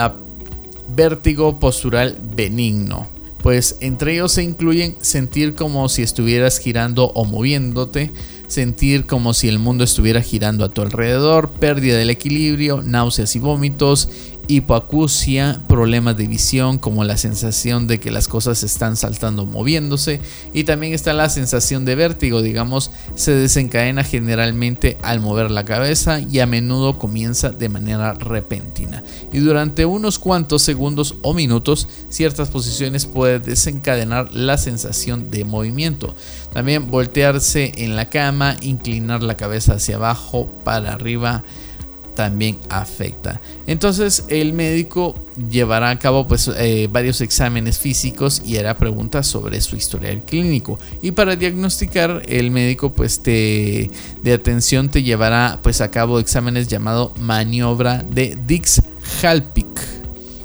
vértigo 0.89 1.59
postural 1.59 2.17
benigno. 2.35 3.07
Pues 3.43 3.77
entre 3.81 4.15
ellos 4.15 4.33
se 4.33 4.43
incluyen 4.43 4.97
sentir 5.01 5.55
como 5.55 5.89
si 5.91 6.03
estuvieras 6.03 6.59
girando 6.59 7.07
o 7.15 7.25
moviéndote, 7.27 8.11
sentir 8.47 9.07
como 9.07 9.33
si 9.33 9.49
el 9.49 9.59
mundo 9.59 9.85
estuviera 9.85 10.21
girando 10.21 10.65
a 10.65 10.69
tu 10.71 10.83
alrededor, 10.83 11.51
pérdida 11.51 11.97
del 11.97 12.11
equilibrio, 12.11 12.83
náuseas 12.83 13.35
y 13.37 13.39
vómitos, 13.39 14.11
hipoacusia, 14.51 15.61
problemas 15.69 16.17
de 16.17 16.27
visión 16.27 16.79
como 16.79 17.05
la 17.05 17.17
sensación 17.17 17.87
de 17.87 18.01
que 18.01 18.11
las 18.11 18.27
cosas 18.27 18.63
están 18.65 18.97
saltando 18.97 19.47
moviéndose 19.47 20.21
y 20.53 20.65
también 20.65 20.93
está 20.93 21.13
la 21.13 21.29
sensación 21.29 21.85
de 21.85 21.95
vértigo, 21.95 22.43
digamos, 22.43 22.91
se 23.15 23.33
desencadena 23.33 24.03
generalmente 24.03 24.99
al 25.03 25.21
mover 25.21 25.53
la 25.53 25.65
cabeza 25.65 26.21
y 26.21 26.41
a 26.41 26.47
menudo 26.47 26.99
comienza 26.99 27.51
de 27.51 27.69
manera 27.69 28.15
repentina 28.15 29.05
y 29.33 29.39
durante 29.39 29.87
unos 29.87 30.19
cuantos 30.19 30.63
segundos 30.63 31.15
o 31.23 31.33
minutos 31.33 31.89
ciertas 32.09 32.49
posiciones 32.51 33.07
pueden 33.07 33.43
desencadenar 33.43 34.33
la 34.33 34.59
sensación 34.59 35.31
de 35.31 35.45
movimiento. 35.45 36.15
También 36.53 36.91
voltearse 36.91 37.73
en 37.77 37.95
la 37.95 38.11
cama, 38.11 38.57
inclinar 38.63 39.23
la 39.23 39.37
cabeza 39.37 39.75
hacia 39.75 39.97
abajo, 39.97 40.51
para 40.65 40.93
arriba, 40.93 41.45
también 42.21 42.59
afecta. 42.69 43.41
Entonces 43.67 44.27
el 44.29 44.53
médico 44.53 45.15
llevará 45.49 45.89
a 45.89 45.99
cabo 45.99 46.27
pues, 46.27 46.51
eh, 46.55 46.87
varios 46.93 47.23
exámenes 47.23 47.79
físicos 47.79 48.43
y 48.45 48.59
hará 48.59 48.77
preguntas 48.77 49.27
sobre 49.27 49.59
su 49.63 49.75
historial 49.75 50.23
clínico. 50.23 50.79
Y 51.01 51.13
para 51.13 51.35
diagnosticar 51.35 52.21
el 52.29 52.51
médico 52.51 52.93
pues, 52.93 53.23
te, 53.23 53.91
de 54.23 54.35
atención 54.35 54.91
te 54.91 55.03
llevará 55.03 55.61
pues, 55.63 55.81
a 55.81 55.91
cabo 55.91 56.19
exámenes 56.19 56.69
llamado 56.69 57.15
maniobra 57.19 58.03
de 58.03 58.37
Dix-Halpic 58.37 60.00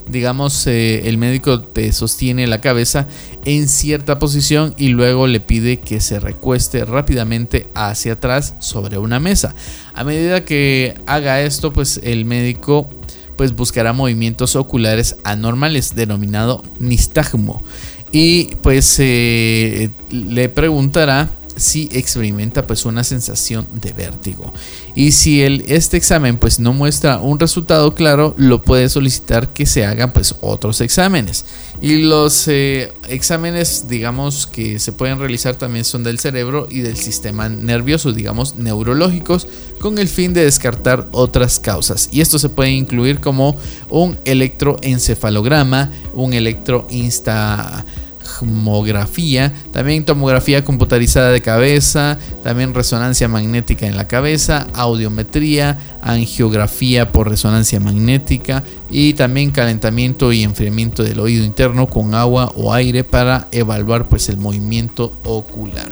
digamos, 0.08 0.68
eh, 0.68 1.08
el 1.08 1.18
médico 1.18 1.62
te 1.62 1.92
sostiene 1.92 2.48
la 2.48 2.62
cabeza 2.62 3.08
en 3.46 3.68
cierta 3.68 4.20
posición 4.20 4.74
y 4.78 4.90
luego 4.90 5.28
le 5.28 5.40
pide 5.40 5.80
que 5.80 6.02
se 6.02 6.20
recueste 6.20 6.86
rápidamente 6.86 7.68
hacia 7.74 8.14
atrás 8.14 8.56
sobre 8.60 8.98
una 8.98 9.20
mesa. 9.20 9.56
A 9.94 10.04
medida 10.04 10.46
que 10.46 10.96
haga 11.06 11.42
esto, 11.42 11.74
pues 11.74 12.00
el 12.04 12.26
médico 12.26 12.90
pues 13.38 13.56
buscará 13.56 13.94
movimientos 13.94 14.56
oculares 14.56 15.18
anormales 15.24 15.94
denominado 15.96 16.64
nistagmo 16.80 17.64
y 18.12 18.46
pues 18.62 18.96
eh, 19.00 19.90
le 20.10 20.48
preguntará 20.48 21.30
si 21.56 21.90
experimenta 21.92 22.68
pues 22.68 22.86
una 22.86 23.04
sensación 23.04 23.68
de 23.74 23.94
vértigo. 23.94 24.54
Y 24.94 25.12
si 25.12 25.42
el, 25.42 25.64
este 25.68 25.98
examen 25.98 26.38
pues 26.38 26.60
no 26.60 26.74
muestra 26.74 27.20
un 27.20 27.40
resultado 27.40 27.96
claro, 27.96 28.34
lo 28.38 28.62
puede 28.62 28.90
solicitar 28.90 29.54
que 29.54 29.66
se 29.66 29.86
hagan 29.86 30.14
pues 30.14 30.36
otros 30.42 30.82
exámenes. 30.82 31.46
Y 31.82 32.00
los 32.00 32.48
eh, 32.48 32.94
exámenes 33.10 33.88
digamos 33.88 34.48
que 34.48 34.80
se 34.80 34.92
pueden 34.92 35.20
realizar 35.20 35.56
también 35.56 35.86
son 35.86 36.04
del 36.04 36.20
cerebro 36.20 36.68
y 36.70 36.80
del 36.80 36.98
sistema 36.98 37.50
nervioso, 37.50 38.12
digamos 38.12 38.56
neurológicos, 38.56 39.48
con 39.80 39.98
el 39.98 40.08
fin 40.08 40.34
de 40.34 40.44
descartar 40.44 41.08
otras 41.12 41.60
causas. 41.60 42.10
Y 42.12 42.22
esto 42.22 42.40
se 42.40 42.50
puede 42.50 42.72
incluir 42.72 43.20
como 43.20 43.58
un 43.90 44.18
electroencefalograma, 44.26 45.92
un 46.14 46.34
electroinsta 46.34 47.86
tomografía, 48.26 49.54
también 49.72 50.06
tomografía 50.06 50.64
computarizada 50.64 51.32
de 51.32 51.42
cabeza, 51.42 52.18
también 52.44 52.74
resonancia 52.74 53.28
magnética 53.28 53.88
en 53.88 53.96
la 53.96 54.08
cabeza, 54.08 54.68
audiometría, 54.74 55.78
angiografía 56.02 57.12
por 57.12 57.30
resonancia 57.30 57.80
magnética 57.80 58.64
y 58.90 59.14
también 59.14 59.52
calentamiento 59.52 60.32
y 60.32 60.44
enfriamiento 60.44 61.04
del 61.04 61.20
oído 61.20 61.46
interno 61.46 61.88
con 61.88 62.14
agua 62.16 62.52
o 62.56 62.74
aire 62.74 63.04
para 63.04 63.48
evaluar 63.52 64.08
pues 64.08 64.30
el 64.30 64.38
movimiento 64.38 65.14
ocular. 65.24 65.92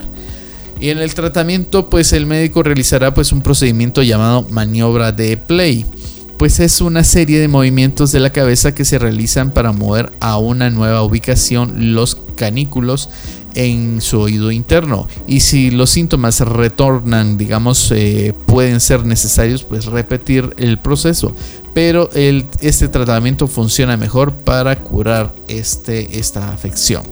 Y 0.79 0.89
en 0.89 0.97
el 0.97 1.13
tratamiento 1.13 1.89
pues 1.89 2.13
el 2.13 2.25
médico 2.25 2.63
realizará 2.63 3.13
pues 3.13 3.31
un 3.31 3.41
procedimiento 3.41 4.01
llamado 4.01 4.45
maniobra 4.49 5.11
de 5.11 5.37
play 5.37 5.85
pues 6.37 6.59
es 6.59 6.81
una 6.81 7.05
serie 7.05 7.39
de 7.39 7.47
movimientos 7.47 8.11
de 8.11 8.19
la 8.19 8.31
cabeza 8.31 8.75
que 8.75 8.83
se 8.83 8.99
realizan 8.99 9.51
para 9.51 9.71
mover 9.71 10.11
a 10.19 10.37
una 10.37 10.69
nueva 10.69 11.01
ubicación 11.01 11.93
los 11.93 12.15
canículos 12.35 13.09
en 13.55 14.01
su 14.01 14.19
oído 14.19 14.51
interno. 14.51 15.07
Y 15.27 15.41
si 15.41 15.71
los 15.71 15.89
síntomas 15.89 16.39
retornan 16.39 17.37
digamos 17.37 17.91
eh, 17.91 18.33
pueden 18.45 18.79
ser 18.79 19.05
necesarios 19.05 19.63
pues 19.63 19.85
repetir 19.85 20.53
el 20.57 20.79
proceso. 20.79 21.35
Pero 21.73 22.09
este 22.13 22.87
tratamiento 22.87 23.47
funciona 23.47 23.97
mejor 23.97 24.31
para 24.31 24.75
curar 24.79 25.33
este, 25.47 26.19
esta 26.19 26.53
afección. 26.53 27.03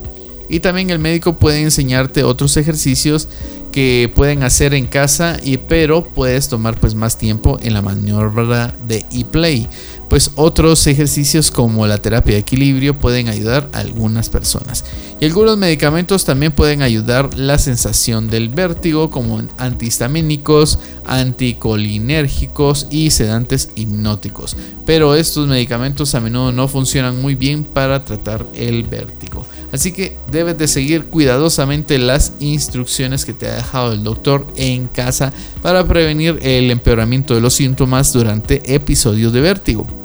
Y 0.49 0.59
también 0.59 0.89
el 0.89 0.99
médico 0.99 1.37
puede 1.37 1.61
enseñarte 1.61 2.23
otros 2.25 2.57
ejercicios 2.57 3.29
que 3.71 4.11
pueden 4.13 4.43
hacer 4.43 4.73
en 4.73 4.85
casa 4.85 5.37
y 5.41 5.57
pero 5.57 6.03
puedes 6.03 6.49
tomar 6.49 6.77
pues 6.79 6.93
más 6.93 7.17
tiempo 7.17 7.57
en 7.61 7.73
la 7.73 7.81
maniobra 7.81 8.75
de 8.85 9.05
e-play 9.11 9.67
pues 10.11 10.31
otros 10.35 10.85
ejercicios 10.87 11.51
como 11.51 11.87
la 11.87 11.97
terapia 11.97 12.33
de 12.33 12.41
equilibrio 12.41 12.99
pueden 12.99 13.29
ayudar 13.29 13.69
a 13.71 13.77
algunas 13.77 14.27
personas. 14.29 14.83
Y 15.21 15.25
algunos 15.25 15.57
medicamentos 15.57 16.25
también 16.25 16.51
pueden 16.51 16.81
ayudar 16.81 17.37
la 17.37 17.57
sensación 17.57 18.27
del 18.27 18.49
vértigo 18.49 19.09
como 19.09 19.41
antihistamínicos 19.57 20.79
anticolinérgicos 21.05 22.87
y 22.89 23.11
sedantes 23.11 23.69
hipnóticos. 23.75 24.57
Pero 24.85 25.15
estos 25.15 25.47
medicamentos 25.47 26.13
a 26.13 26.19
menudo 26.19 26.51
no 26.51 26.67
funcionan 26.67 27.21
muy 27.21 27.35
bien 27.35 27.63
para 27.63 28.03
tratar 28.03 28.45
el 28.53 28.83
vértigo. 28.83 29.45
Así 29.71 29.93
que 29.93 30.17
debes 30.29 30.57
de 30.57 30.67
seguir 30.67 31.05
cuidadosamente 31.05 31.97
las 31.97 32.33
instrucciones 32.39 33.23
que 33.23 33.31
te 33.31 33.47
ha 33.47 33.55
dejado 33.55 33.93
el 33.93 34.03
doctor 34.03 34.45
en 34.57 34.87
casa 34.87 35.31
para 35.61 35.87
prevenir 35.87 36.37
el 36.41 36.69
empeoramiento 36.69 37.33
de 37.33 37.39
los 37.39 37.53
síntomas 37.53 38.11
durante 38.11 38.75
episodios 38.75 39.31
de 39.31 39.39
vértigo. 39.39 40.00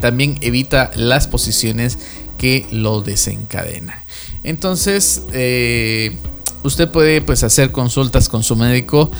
También 0.00 0.38
evita 0.40 0.90
las 0.94 1.28
posiciones 1.28 1.98
que 2.38 2.66
lo 2.70 3.00
desencadenan. 3.00 4.02
Entonces, 4.42 5.22
eh, 5.32 6.16
usted 6.62 6.90
puede 6.90 7.22
pues, 7.22 7.42
hacer 7.42 7.72
consultas 7.72 8.28
con 8.28 8.42
su 8.42 8.56
médico 8.56 9.10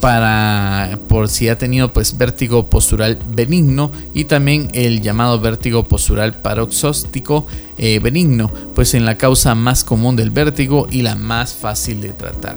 para 0.00 0.98
por 1.08 1.28
si 1.28 1.48
ha 1.48 1.58
tenido 1.58 1.92
pues 1.92 2.16
vértigo 2.16 2.68
postural 2.68 3.18
benigno 3.28 3.90
y 4.14 4.24
también 4.24 4.68
el 4.72 5.02
llamado 5.02 5.40
vértigo 5.40 5.84
postural 5.84 6.40
paroxóstico 6.40 7.46
eh, 7.78 7.98
benigno, 7.98 8.50
pues 8.74 8.94
en 8.94 9.04
la 9.04 9.16
causa 9.16 9.54
más 9.54 9.84
común 9.84 10.16
del 10.16 10.30
vértigo 10.30 10.86
y 10.90 11.02
la 11.02 11.16
más 11.16 11.54
fácil 11.54 12.00
de 12.00 12.10
tratar. 12.10 12.56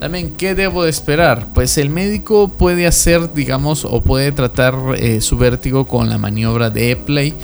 También, 0.00 0.34
¿qué 0.34 0.54
debo 0.54 0.84
de 0.84 0.90
esperar? 0.90 1.48
Pues 1.54 1.78
el 1.78 1.88
médico 1.88 2.48
puede 2.48 2.86
hacer, 2.86 3.32
digamos, 3.32 3.84
o 3.84 4.02
puede 4.02 4.32
tratar 4.32 4.74
eh, 4.98 5.20
su 5.20 5.38
vértigo 5.38 5.86
con 5.86 6.10
la 6.10 6.18
maniobra 6.18 6.68
de 6.68 6.90
E-Play 6.90 7.34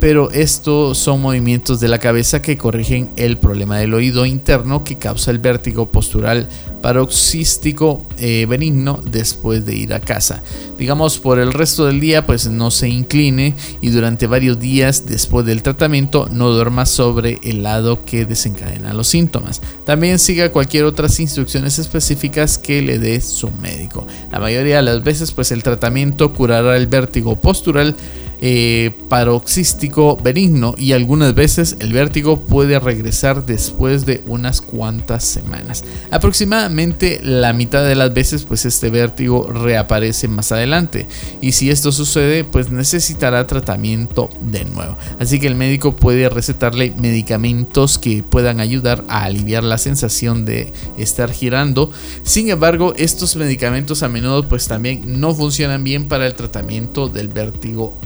pero 0.00 0.30
estos 0.30 0.98
son 0.98 1.20
movimientos 1.20 1.80
de 1.80 1.88
la 1.88 1.98
cabeza 1.98 2.40
que 2.42 2.56
corrigen 2.56 3.10
el 3.16 3.36
problema 3.36 3.78
del 3.78 3.94
oído 3.94 4.26
interno 4.26 4.84
que 4.84 4.96
causa 4.98 5.30
el 5.30 5.38
vértigo 5.38 5.90
postural 5.90 6.48
paroxístico 6.80 8.06
eh, 8.18 8.46
benigno 8.48 9.00
después 9.04 9.64
de 9.64 9.74
ir 9.74 9.92
a 9.92 10.00
casa. 10.00 10.42
Digamos, 10.78 11.18
por 11.18 11.40
el 11.40 11.52
resto 11.52 11.86
del 11.86 11.98
día, 11.98 12.24
pues 12.24 12.46
no 12.48 12.70
se 12.70 12.88
incline 12.88 13.54
y 13.80 13.90
durante 13.90 14.26
varios 14.26 14.60
días 14.60 15.06
después 15.06 15.44
del 15.44 15.62
tratamiento 15.62 16.28
no 16.30 16.50
duerma 16.50 16.86
sobre 16.86 17.38
el 17.42 17.64
lado 17.64 18.04
que 18.04 18.26
desencadena 18.26 18.94
los 18.94 19.08
síntomas. 19.08 19.60
También 19.84 20.18
siga 20.18 20.52
cualquier 20.52 20.84
otras 20.84 21.18
instrucciones 21.18 21.78
específicas 21.78 22.58
que 22.58 22.80
le 22.82 22.98
dé 22.98 23.20
su 23.20 23.50
médico. 23.50 24.06
La 24.30 24.38
mayoría 24.38 24.76
de 24.76 24.82
las 24.82 25.02
veces, 25.02 25.32
pues 25.32 25.50
el 25.50 25.62
tratamiento 25.62 26.32
curará 26.32 26.76
el 26.76 26.86
vértigo 26.86 27.40
postural 27.40 27.96
eh, 28.40 28.92
paroxístico 29.08 30.16
benigno 30.16 30.74
y 30.78 30.92
algunas 30.92 31.34
veces 31.34 31.76
el 31.80 31.92
vértigo 31.92 32.40
puede 32.44 32.78
regresar 32.78 33.44
después 33.46 34.06
de 34.06 34.22
unas 34.26 34.60
cuantas 34.60 35.24
semanas. 35.24 35.84
Aproximadamente 36.10 37.20
la 37.22 37.52
mitad 37.52 37.84
de 37.84 37.96
las 37.96 38.14
veces 38.14 38.44
pues 38.44 38.64
este 38.64 38.90
vértigo 38.90 39.50
reaparece 39.50 40.28
más 40.28 40.52
adelante 40.52 41.06
y 41.40 41.52
si 41.52 41.70
esto 41.70 41.90
sucede 41.90 42.44
pues 42.44 42.70
necesitará 42.70 43.46
tratamiento 43.46 44.30
de 44.40 44.64
nuevo. 44.64 44.96
Así 45.18 45.40
que 45.40 45.46
el 45.46 45.54
médico 45.54 45.96
puede 45.96 46.28
recetarle 46.28 46.92
medicamentos 46.96 47.98
que 47.98 48.22
puedan 48.22 48.60
ayudar 48.60 49.04
a 49.08 49.24
aliviar 49.24 49.64
la 49.64 49.78
sensación 49.78 50.44
de 50.44 50.72
estar 50.96 51.32
girando. 51.32 51.90
Sin 52.22 52.50
embargo, 52.50 52.92
estos 52.96 53.36
medicamentos 53.36 54.02
a 54.02 54.08
menudo 54.08 54.48
pues 54.48 54.68
también 54.68 55.20
no 55.20 55.34
funcionan 55.34 55.84
bien 55.84 56.08
para 56.08 56.26
el 56.26 56.34
tratamiento 56.34 57.08
del 57.08 57.28
vértigo 57.28 57.98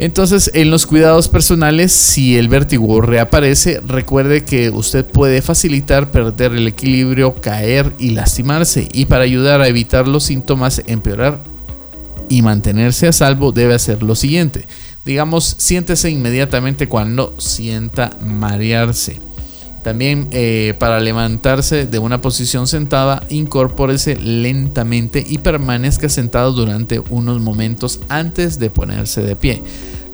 entonces, 0.00 0.50
en 0.54 0.70
los 0.70 0.86
cuidados 0.86 1.28
personales, 1.28 1.92
si 1.92 2.38
el 2.38 2.48
vértigo 2.48 3.02
reaparece, 3.02 3.80
recuerde 3.80 4.46
que 4.46 4.70
usted 4.70 5.04
puede 5.04 5.42
facilitar 5.42 6.10
perder 6.10 6.52
el 6.52 6.66
equilibrio, 6.66 7.34
caer 7.34 7.92
y 7.98 8.12
lastimarse. 8.12 8.88
Y 8.94 9.04
para 9.04 9.24
ayudar 9.24 9.60
a 9.60 9.68
evitar 9.68 10.08
los 10.08 10.24
síntomas 10.24 10.82
empeorar 10.86 11.44
y 12.30 12.40
mantenerse 12.40 13.08
a 13.08 13.12
salvo, 13.12 13.52
debe 13.52 13.74
hacer 13.74 14.02
lo 14.02 14.14
siguiente. 14.14 14.66
Digamos, 15.04 15.56
siéntese 15.58 16.08
inmediatamente 16.10 16.88
cuando 16.88 17.34
sienta 17.38 18.16
marearse. 18.22 19.20
También 19.82 20.28
eh, 20.30 20.74
para 20.78 21.00
levantarse 21.00 21.86
de 21.86 21.98
una 21.98 22.20
posición 22.20 22.66
sentada, 22.66 23.24
incorpórese 23.30 24.16
lentamente 24.16 25.24
y 25.26 25.38
permanezca 25.38 26.08
sentado 26.08 26.52
durante 26.52 27.00
unos 27.10 27.40
momentos 27.40 28.00
antes 28.08 28.58
de 28.58 28.70
ponerse 28.70 29.22
de 29.22 29.36
pie. 29.36 29.62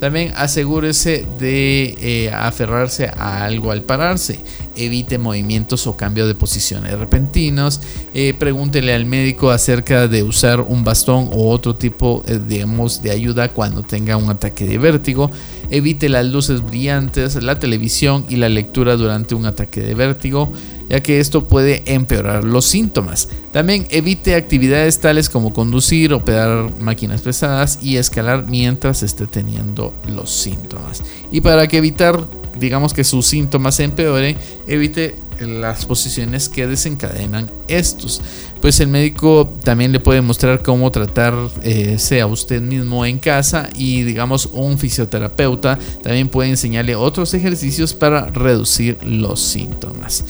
También 0.00 0.32
asegúrese 0.36 1.26
de 1.38 1.96
eh, 2.00 2.30
aferrarse 2.30 3.10
a 3.16 3.44
algo 3.44 3.70
al 3.70 3.82
pararse. 3.82 4.40
Evite 4.76 5.16
movimientos 5.16 5.86
o 5.86 5.96
cambio 5.96 6.26
de 6.26 6.34
posiciones 6.34 6.92
repentinos. 6.98 7.80
Eh, 8.12 8.34
pregúntele 8.38 8.94
al 8.94 9.06
médico 9.06 9.50
acerca 9.50 10.06
de 10.06 10.22
usar 10.22 10.60
un 10.60 10.84
bastón 10.84 11.30
o 11.32 11.48
otro 11.48 11.76
tipo 11.76 12.22
de 12.26 13.10
ayuda 13.10 13.48
cuando 13.48 13.82
tenga 13.82 14.18
un 14.18 14.28
ataque 14.28 14.66
de 14.66 14.76
vértigo. 14.76 15.30
Evite 15.70 16.08
las 16.08 16.26
luces 16.26 16.64
brillantes, 16.64 17.42
la 17.42 17.58
televisión 17.58 18.26
y 18.28 18.36
la 18.36 18.48
lectura 18.48 18.96
durante 18.96 19.34
un 19.34 19.46
ataque 19.46 19.80
de 19.80 19.94
vértigo, 19.94 20.52
ya 20.88 21.02
que 21.02 21.20
esto 21.20 21.48
puede 21.48 21.82
empeorar 21.86 22.44
los 22.44 22.64
síntomas. 22.64 23.28
También 23.52 23.86
evite 23.90 24.34
actividades 24.34 25.00
tales 25.00 25.28
como 25.28 25.52
conducir, 25.52 26.12
operar 26.12 26.70
máquinas 26.78 27.22
pesadas 27.22 27.78
y 27.82 27.96
escalar 27.96 28.46
mientras 28.46 29.02
esté 29.02 29.26
teniendo 29.26 29.94
los 30.08 30.30
síntomas. 30.30 31.02
Y 31.30 31.40
para 31.40 31.66
que 31.66 31.78
evitar, 31.78 32.26
digamos 32.58 32.94
que 32.94 33.04
sus 33.04 33.26
síntomas 33.26 33.80
empeoren, 33.80 34.36
evite 34.66 35.16
las 35.40 35.84
posiciones 35.84 36.48
que 36.48 36.66
desencadenan 36.66 37.50
estos. 37.68 38.22
Pues 38.60 38.80
el 38.80 38.88
médico 38.88 39.52
también 39.62 39.92
le 39.92 40.00
puede 40.00 40.22
mostrar 40.22 40.62
cómo 40.62 40.90
tratar 40.90 41.34
eh, 41.62 41.98
sea 41.98 42.26
usted 42.26 42.62
mismo 42.62 43.04
en 43.04 43.18
casa 43.18 43.68
y 43.76 44.02
digamos 44.02 44.46
un 44.52 44.78
fisioterapeuta 44.78 45.78
también 46.02 46.28
puede 46.28 46.50
enseñarle 46.50 46.96
otros 46.96 47.34
ejercicios 47.34 47.94
para 47.94 48.26
reducir 48.26 48.98
los 49.02 49.40
síntomas. 49.40 50.24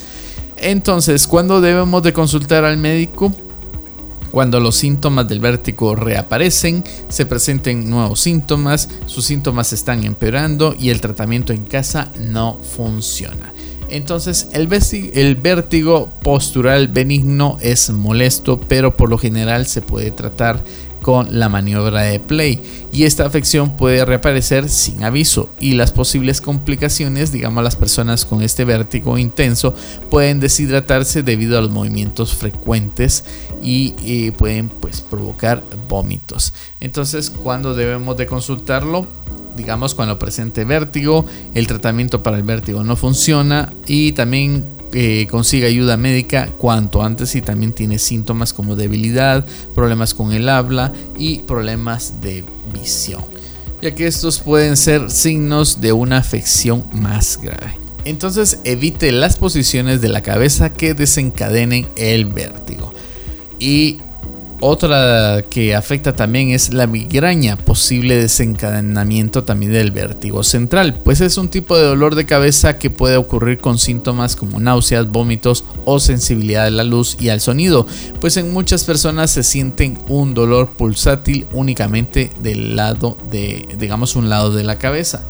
Entonces, 0.56 1.26
¿cuándo 1.26 1.60
debemos 1.60 2.02
de 2.02 2.12
consultar 2.12 2.64
al 2.64 2.78
médico? 2.78 3.32
Cuando 4.30 4.60
los 4.60 4.76
síntomas 4.76 5.28
del 5.28 5.40
vértigo 5.40 5.94
reaparecen, 5.94 6.84
se 7.08 7.26
presenten 7.26 7.88
nuevos 7.88 8.20
síntomas, 8.20 8.88
sus 9.06 9.24
síntomas 9.24 9.72
están 9.72 10.04
empeorando 10.04 10.74
y 10.78 10.90
el 10.90 11.00
tratamiento 11.00 11.52
en 11.52 11.64
casa 11.64 12.10
no 12.18 12.58
funciona. 12.62 13.52
Entonces 13.88 14.48
el, 14.52 15.36
vértigo 15.36 16.08
postural 16.22 16.88
benigno 16.88 17.56
es 17.60 17.90
molesto, 17.90 18.58
pero 18.58 18.96
por 18.96 19.10
lo 19.10 19.18
general 19.18 19.66
se 19.66 19.80
puede 19.80 20.10
tratar 20.10 20.60
con 21.06 21.38
la 21.38 21.48
maniobra 21.48 22.00
de 22.00 22.18
play 22.18 22.60
y 22.90 23.04
esta 23.04 23.24
afección 23.24 23.76
puede 23.76 24.04
reaparecer 24.04 24.68
sin 24.68 25.04
aviso 25.04 25.50
y 25.60 25.74
las 25.74 25.92
posibles 25.92 26.40
complicaciones, 26.40 27.30
digamos 27.30 27.62
las 27.62 27.76
personas 27.76 28.24
con 28.24 28.42
este 28.42 28.64
vértigo 28.64 29.16
intenso 29.16 29.72
pueden 30.10 30.40
deshidratarse 30.40 31.22
debido 31.22 31.58
a 31.58 31.60
los 31.60 31.70
movimientos 31.70 32.34
frecuentes 32.34 33.24
y 33.62 33.94
eh, 34.04 34.32
pueden 34.32 34.68
pues 34.68 35.00
provocar 35.00 35.62
vómitos. 35.88 36.52
Entonces, 36.80 37.30
¿cuándo 37.30 37.76
debemos 37.76 38.16
de 38.16 38.26
consultarlo? 38.26 39.06
digamos 39.56 39.94
cuando 39.94 40.18
presente 40.18 40.64
vértigo, 40.64 41.24
el 41.54 41.66
tratamiento 41.66 42.22
para 42.22 42.36
el 42.36 42.42
vértigo 42.42 42.84
no 42.84 42.94
funciona 42.94 43.72
y 43.86 44.12
también 44.12 44.75
eh, 44.92 45.26
consiga 45.30 45.68
ayuda 45.68 45.96
médica 45.96 46.48
cuanto 46.58 47.02
antes 47.02 47.30
si 47.30 47.42
también 47.42 47.72
tiene 47.72 47.98
síntomas 47.98 48.52
como 48.52 48.76
debilidad, 48.76 49.44
problemas 49.74 50.14
con 50.14 50.32
el 50.32 50.48
habla 50.48 50.92
y 51.16 51.38
problemas 51.40 52.20
de 52.20 52.44
visión, 52.72 53.24
ya 53.82 53.94
que 53.94 54.06
estos 54.06 54.40
pueden 54.40 54.76
ser 54.76 55.10
signos 55.10 55.80
de 55.80 55.92
una 55.92 56.18
afección 56.18 56.84
más 56.92 57.38
grave. 57.40 57.78
Entonces 58.04 58.60
evite 58.62 59.10
las 59.10 59.36
posiciones 59.36 60.00
de 60.00 60.08
la 60.08 60.22
cabeza 60.22 60.72
que 60.72 60.94
desencadenen 60.94 61.88
el 61.96 62.26
vértigo. 62.26 62.94
Y 63.58 63.98
otra 64.60 65.42
que 65.48 65.74
afecta 65.74 66.14
también 66.14 66.50
es 66.50 66.72
la 66.72 66.86
migraña, 66.86 67.56
posible 67.56 68.16
desencadenamiento 68.16 69.44
también 69.44 69.72
del 69.72 69.90
vértigo 69.90 70.42
central, 70.42 71.00
pues 71.04 71.20
es 71.20 71.36
un 71.36 71.48
tipo 71.48 71.76
de 71.76 71.84
dolor 71.84 72.14
de 72.14 72.26
cabeza 72.26 72.78
que 72.78 72.90
puede 72.90 73.16
ocurrir 73.16 73.58
con 73.58 73.78
síntomas 73.78 74.36
como 74.36 74.60
náuseas, 74.60 75.10
vómitos 75.10 75.64
o 75.84 76.00
sensibilidad 76.00 76.66
a 76.66 76.70
la 76.70 76.84
luz 76.84 77.16
y 77.20 77.28
al 77.28 77.40
sonido, 77.40 77.86
pues 78.20 78.36
en 78.36 78.52
muchas 78.52 78.84
personas 78.84 79.30
se 79.30 79.42
sienten 79.42 79.98
un 80.08 80.34
dolor 80.34 80.76
pulsátil 80.76 81.46
únicamente 81.52 82.30
del 82.40 82.76
lado 82.76 83.18
de, 83.30 83.68
digamos, 83.78 84.16
un 84.16 84.28
lado 84.28 84.52
de 84.52 84.64
la 84.64 84.78
cabeza. 84.78 85.24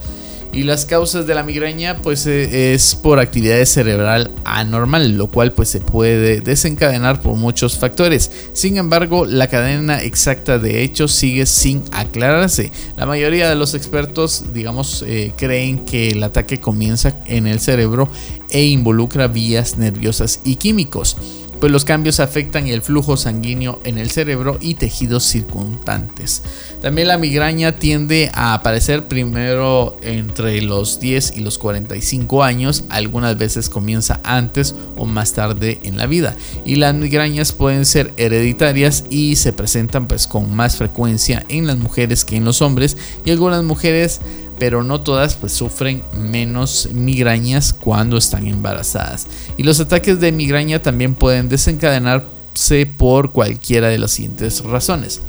Y 0.56 0.62
las 0.62 0.86
causas 0.86 1.26
de 1.26 1.34
la 1.34 1.42
migraña 1.42 1.98
pues 2.00 2.26
eh, 2.26 2.72
es 2.72 2.94
por 2.94 3.18
actividad 3.18 3.62
cerebral 3.66 4.30
anormal, 4.46 5.14
lo 5.18 5.26
cual 5.26 5.52
pues 5.52 5.68
se 5.68 5.80
puede 5.80 6.40
desencadenar 6.40 7.20
por 7.20 7.36
muchos 7.36 7.76
factores. 7.76 8.30
Sin 8.54 8.78
embargo, 8.78 9.26
la 9.26 9.48
cadena 9.48 10.02
exacta 10.02 10.58
de 10.58 10.82
hechos 10.82 11.12
sigue 11.12 11.44
sin 11.44 11.84
aclararse. 11.92 12.72
La 12.96 13.04
mayoría 13.04 13.50
de 13.50 13.54
los 13.54 13.74
expertos, 13.74 14.54
digamos, 14.54 15.04
eh, 15.06 15.34
creen 15.36 15.84
que 15.84 16.08
el 16.08 16.22
ataque 16.22 16.58
comienza 16.58 17.20
en 17.26 17.46
el 17.46 17.60
cerebro 17.60 18.08
e 18.48 18.64
involucra 18.64 19.28
vías 19.28 19.76
nerviosas 19.76 20.40
y 20.42 20.56
químicos 20.56 21.18
pues 21.60 21.72
los 21.72 21.84
cambios 21.84 22.20
afectan 22.20 22.66
el 22.66 22.82
flujo 22.82 23.16
sanguíneo 23.16 23.80
en 23.84 23.98
el 23.98 24.10
cerebro 24.10 24.58
y 24.60 24.74
tejidos 24.74 25.24
circundantes. 25.24 26.42
También 26.80 27.08
la 27.08 27.18
migraña 27.18 27.76
tiende 27.76 28.30
a 28.34 28.54
aparecer 28.54 29.08
primero 29.08 29.96
entre 30.02 30.60
los 30.62 31.00
10 31.00 31.36
y 31.36 31.40
los 31.40 31.58
45 31.58 32.44
años, 32.44 32.84
algunas 32.88 33.36
veces 33.38 33.68
comienza 33.68 34.20
antes 34.22 34.74
o 34.96 35.06
más 35.06 35.32
tarde 35.32 35.80
en 35.82 35.96
la 35.96 36.06
vida. 36.06 36.36
Y 36.64 36.76
las 36.76 36.94
migrañas 36.94 37.52
pueden 37.52 37.84
ser 37.84 38.12
hereditarias 38.16 39.04
y 39.10 39.36
se 39.36 39.52
presentan 39.52 40.06
pues 40.06 40.26
con 40.26 40.54
más 40.54 40.76
frecuencia 40.76 41.44
en 41.48 41.66
las 41.66 41.76
mujeres 41.78 42.24
que 42.24 42.36
en 42.36 42.44
los 42.44 42.62
hombres 42.62 42.96
y 43.24 43.30
algunas 43.30 43.62
mujeres 43.64 44.20
pero 44.58 44.82
no 44.82 45.00
todas 45.00 45.34
pues 45.34 45.52
sufren 45.52 46.02
menos 46.14 46.88
migrañas 46.92 47.72
cuando 47.72 48.16
están 48.16 48.46
embarazadas. 48.46 49.26
Y 49.56 49.62
los 49.62 49.80
ataques 49.80 50.20
de 50.20 50.32
migraña 50.32 50.80
también 50.80 51.14
pueden 51.14 51.48
desencadenarse 51.48 52.86
por 52.86 53.32
cualquiera 53.32 53.88
de 53.88 53.98
las 53.98 54.12
siguientes 54.12 54.62
razones. 54.62 55.20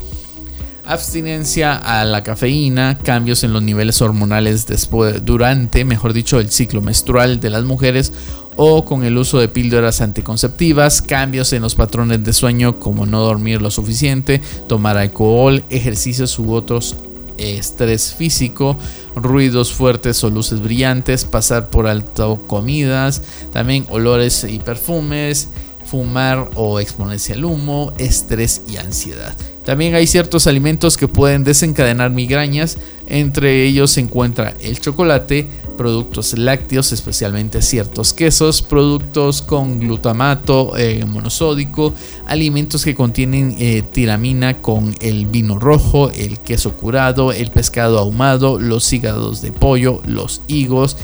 Abstinencia 0.86 1.76
a 1.76 2.06
la 2.06 2.24
cafeína, 2.24 2.98
cambios 3.00 3.44
en 3.44 3.52
los 3.52 3.62
niveles 3.62 4.02
hormonales 4.02 4.68
después, 4.68 5.26
durante, 5.26 5.84
mejor 5.84 6.14
dicho, 6.14 6.40
el 6.40 6.50
ciclo 6.50 6.82
menstrual 6.82 7.42
de 7.42 7.50
las 7.50 7.66
mujeres 7.66 8.14
o 8.56 8.86
con 8.86 9.04
el 9.04 9.18
uso 9.18 9.40
de 9.40 9.50
píldoras 9.50 10.00
anticonceptivas, 10.00 11.02
cambios 11.02 11.52
en 11.52 11.62
los 11.62 11.76
patrones 11.76 12.24
de 12.24 12.32
sueño 12.32 12.80
como 12.80 13.06
no 13.06 13.20
dormir 13.20 13.62
lo 13.62 13.70
suficiente, 13.70 14.42
tomar 14.68 14.98
alcohol, 14.98 15.64
ejercicios 15.70 16.40
u 16.40 16.54
otros 16.54 16.96
estrés 17.38 18.14
físico, 18.14 18.78
ruidos 19.16 19.74
fuertes 19.74 20.24
o 20.24 20.30
luces 20.30 20.62
brillantes, 20.62 21.26
pasar 21.26 21.70
por 21.70 21.88
alto 21.88 22.44
comidas, 22.48 23.22
también 23.52 23.86
olores 23.90 24.44
y 24.44 24.60
perfumes, 24.60 25.50
fumar 25.86 26.52
o 26.56 26.80
exponerse 26.80 27.34
al 27.34 27.46
humo, 27.46 27.94
estrés 27.98 28.64
y 28.68 28.78
ansiedad. 28.78 29.36
También 29.66 29.96
hay 29.96 30.08
ciertos 30.08 30.48
alimentos 30.48 30.96
que 30.98 31.08
pueden 31.08 31.44
desencadenar 31.44 32.12
migrañas, 32.12 32.78
entre 33.08 33.66
ellos 33.66 33.92
se 33.92 34.02
encuentra 34.02 34.54
el 34.62 34.80
chocolate, 34.80 35.50
productos 35.78 36.38
lácteos, 36.38 36.92
especialmente 36.92 37.62
ciertos 37.62 38.14
quesos, 38.14 38.62
productos 38.62 39.42
con 39.42 39.80
glutamato 39.80 40.76
eh, 40.76 41.06
monosódico, 41.06 41.94
alimentos 42.26 42.84
que 42.84 42.96
contienen 42.96 43.56
eh, 43.60 43.84
tiramina 43.94 44.62
con 44.62 44.96
el 45.00 45.28
vino 45.28 45.60
rojo, 45.60 46.10
el 46.10 46.40
queso 46.40 46.74
curado, 46.76 47.32
el 47.32 47.52
pescado 47.52 48.00
ahumado, 48.00 48.60
los 48.60 48.92
hígados 48.92 49.42
de 49.42 49.52
pollo, 49.52 50.02
los 50.06 50.42
higos 50.48 50.98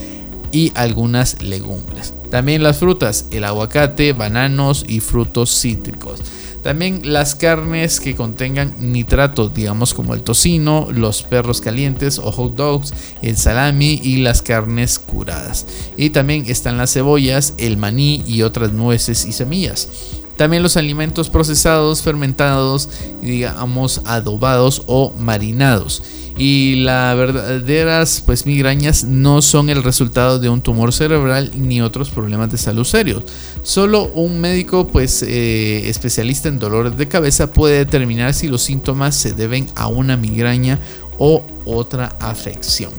y 0.52 0.72
algunas 0.76 1.42
legumbres. 1.42 2.14
También 2.30 2.64
las 2.64 2.80
frutas, 2.80 3.28
el 3.32 3.44
aguacate, 3.44 4.14
bananos 4.14 4.86
y 4.88 5.00
frutos 5.00 5.52
cítricos. 5.62 6.20
También 6.64 7.02
las 7.04 7.36
carnes 7.36 8.00
que 8.00 8.16
contengan 8.16 8.74
nitratos, 8.80 9.54
digamos 9.54 9.94
como 9.94 10.14
el 10.14 10.24
tocino, 10.24 10.88
los 10.92 11.22
perros 11.24 11.60
calientes 11.60 12.20
o 12.20 12.32
hot 12.32 12.56
dogs, 12.56 12.94
el 13.22 13.36
salami 13.36 14.00
y 14.02 14.18
las 14.18 14.42
carnes 14.42 14.98
curadas. 14.98 15.68
Y 15.98 16.12
también 16.12 16.46
están 16.48 16.78
las 16.78 16.94
cebollas, 16.94 17.54
el 17.58 17.76
maní 17.76 18.24
y 18.26 18.44
otras 18.44 18.72
nueces 18.72 19.26
y 19.26 19.34
semillas. 19.34 20.23
También 20.38 20.64
los 20.64 20.78
alimentos 20.78 21.30
procesados, 21.30 22.02
fermentados, 22.02 22.90
digamos 23.22 24.02
adobados 24.06 24.84
o 24.88 25.14
marinados 25.18 26.02
y 26.38 26.76
las 26.78 27.16
verdaderas 27.16 28.24
pues 28.26 28.46
migrañas 28.46 29.04
no 29.04 29.42
son 29.42 29.70
el 29.70 29.84
resultado 29.84 30.40
de 30.40 30.50
un 30.50 30.62
tumor 30.62 30.92
cerebral 30.92 31.52
ni 31.56 31.82
otros 31.82 32.10
problemas 32.10 32.52
de 32.52 32.58
salud 32.58 32.84
serios. 32.84 33.24
Solo 33.62 34.06
un 34.06 34.42
médico 34.42 34.88
pues 34.88 35.24
eh, 35.24 35.88
especialista 35.90 36.50
en 36.50 36.60
dolores 36.60 36.98
de 36.98 37.08
cabeza 37.08 37.54
puede 37.54 37.78
determinar 37.78 38.34
si 38.34 38.48
los 38.48 38.64
síntomas 38.64 39.16
se 39.16 39.34
deben 39.34 39.68
a 39.76 39.88
una 39.88 40.18
migraña 40.18 40.80
o 41.20 41.46
otra 41.66 42.16
afección. 42.20 42.92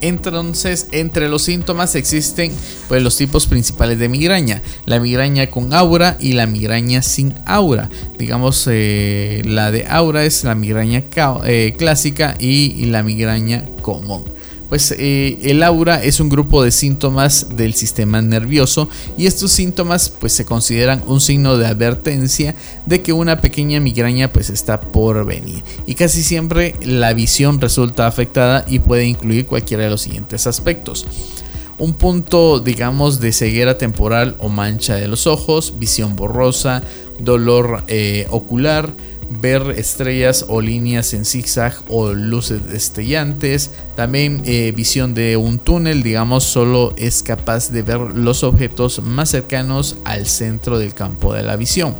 Entonces, 0.00 0.88
entre 0.92 1.28
los 1.28 1.42
síntomas 1.42 1.94
existen 1.94 2.52
pues, 2.88 3.02
los 3.02 3.16
tipos 3.16 3.46
principales 3.46 3.98
de 3.98 4.08
migraña. 4.08 4.62
La 4.84 5.00
migraña 5.00 5.48
con 5.48 5.72
aura 5.74 6.16
y 6.20 6.32
la 6.32 6.46
migraña 6.46 7.02
sin 7.02 7.34
aura. 7.46 7.90
Digamos, 8.18 8.66
eh, 8.70 9.42
la 9.44 9.70
de 9.70 9.86
aura 9.88 10.24
es 10.24 10.44
la 10.44 10.54
migraña 10.54 11.04
eh, 11.44 11.74
clásica 11.76 12.36
y 12.38 12.86
la 12.86 13.02
migraña 13.02 13.64
común 13.82 14.37
pues 14.68 14.94
eh, 14.96 15.38
el 15.42 15.62
aura 15.62 16.02
es 16.02 16.20
un 16.20 16.28
grupo 16.28 16.62
de 16.62 16.70
síntomas 16.70 17.56
del 17.56 17.74
sistema 17.74 18.20
nervioso 18.20 18.88
y 19.16 19.26
estos 19.26 19.50
síntomas 19.50 20.10
pues 20.10 20.32
se 20.32 20.44
consideran 20.44 21.02
un 21.06 21.20
signo 21.20 21.56
de 21.56 21.66
advertencia 21.66 22.54
de 22.86 23.02
que 23.02 23.12
una 23.12 23.40
pequeña 23.40 23.80
migraña 23.80 24.32
pues 24.32 24.50
está 24.50 24.80
por 24.80 25.24
venir. 25.24 25.64
Y 25.86 25.94
casi 25.94 26.22
siempre 26.22 26.74
la 26.82 27.14
visión 27.14 27.60
resulta 27.60 28.06
afectada 28.06 28.64
y 28.68 28.78
puede 28.80 29.06
incluir 29.06 29.46
cualquiera 29.46 29.84
de 29.84 29.90
los 29.90 30.02
siguientes 30.02 30.46
aspectos. 30.46 31.06
Un 31.78 31.94
punto 31.94 32.58
digamos 32.58 33.20
de 33.20 33.32
ceguera 33.32 33.78
temporal 33.78 34.36
o 34.38 34.48
mancha 34.48 34.96
de 34.96 35.08
los 35.08 35.26
ojos, 35.26 35.78
visión 35.78 36.16
borrosa, 36.16 36.82
dolor 37.20 37.84
eh, 37.86 38.26
ocular, 38.30 38.92
ver 39.30 39.74
estrellas 39.76 40.46
o 40.48 40.60
líneas 40.60 41.14
en 41.14 41.24
zigzag 41.24 41.74
o 41.88 42.12
luces 42.12 42.66
destellantes. 42.66 43.70
También 43.96 44.42
eh, 44.44 44.72
visión 44.74 45.14
de 45.14 45.36
un 45.36 45.58
túnel, 45.58 46.02
digamos, 46.02 46.44
solo 46.44 46.94
es 46.96 47.22
capaz 47.22 47.70
de 47.70 47.82
ver 47.82 48.00
los 48.00 48.44
objetos 48.44 49.02
más 49.02 49.30
cercanos 49.30 49.96
al 50.04 50.26
centro 50.26 50.78
del 50.78 50.94
campo 50.94 51.34
de 51.34 51.42
la 51.42 51.56
visión. 51.56 51.96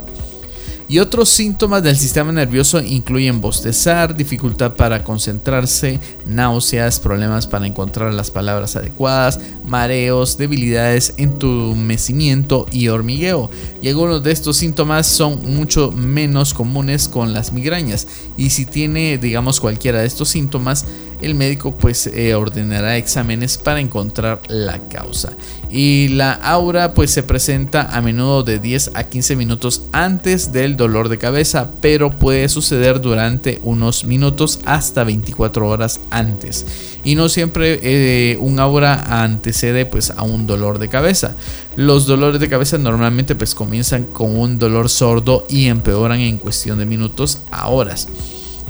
Y 0.89 0.97
otros 0.97 1.29
síntomas 1.29 1.83
del 1.83 1.95
sistema 1.95 2.31
nervioso 2.31 2.81
incluyen 2.81 3.41
bostezar, 3.41 4.17
dificultad 4.17 4.73
para 4.73 5.03
concentrarse, 5.03 5.99
náuseas, 6.25 6.99
problemas 6.99 7.45
para 7.45 7.67
encontrar 7.67 8.11
las 8.11 8.31
palabras 8.31 8.75
adecuadas, 8.75 9.39
mareos, 9.67 10.39
debilidades, 10.39 11.13
entumecimiento 11.17 12.65
y 12.71 12.87
hormigueo. 12.87 13.51
Y 13.83 13.89
algunos 13.89 14.23
de 14.23 14.31
estos 14.31 14.57
síntomas 14.57 15.05
son 15.05 15.55
mucho 15.55 15.91
menos 15.91 16.55
comunes 16.55 17.07
con 17.07 17.33
las 17.33 17.53
migrañas. 17.53 18.07
Y 18.35 18.49
si 18.49 18.65
tiene, 18.65 19.19
digamos, 19.19 19.59
cualquiera 19.59 19.99
de 19.99 20.07
estos 20.07 20.29
síntomas, 20.29 20.87
el 21.21 21.35
médico 21.35 21.75
pues 21.75 22.07
eh, 22.07 22.33
ordenará 22.35 22.97
exámenes 22.97 23.57
para 23.57 23.79
encontrar 23.79 24.41
la 24.47 24.79
causa. 24.87 25.33
Y 25.69 26.07
la 26.09 26.33
aura 26.33 26.93
pues 26.93 27.11
se 27.11 27.23
presenta 27.23 27.95
a 27.95 28.01
menudo 28.01 28.43
de 28.43 28.59
10 28.59 28.91
a 28.95 29.03
15 29.03 29.35
minutos 29.35 29.83
antes 29.91 30.51
del 30.51 30.77
dolor 30.77 31.09
de 31.09 31.17
cabeza, 31.17 31.71
pero 31.81 32.09
puede 32.09 32.49
suceder 32.49 33.01
durante 33.01 33.59
unos 33.63 34.05
minutos 34.05 34.59
hasta 34.65 35.03
24 35.03 35.67
horas 35.67 35.99
antes. 36.09 36.65
Y 37.03 37.15
no 37.15 37.29
siempre 37.29 37.79
eh, 37.83 38.37
un 38.39 38.59
aura 38.59 39.23
antecede 39.23 39.85
pues 39.85 40.11
a 40.11 40.23
un 40.23 40.47
dolor 40.47 40.79
de 40.79 40.89
cabeza. 40.89 41.35
Los 41.75 42.05
dolores 42.07 42.41
de 42.41 42.49
cabeza 42.49 42.77
normalmente 42.77 43.35
pues 43.35 43.55
comienzan 43.55 44.05
con 44.05 44.37
un 44.37 44.59
dolor 44.59 44.89
sordo 44.89 45.45
y 45.49 45.67
empeoran 45.67 46.19
en 46.19 46.37
cuestión 46.37 46.79
de 46.79 46.85
minutos 46.85 47.39
a 47.51 47.69
horas. 47.69 48.07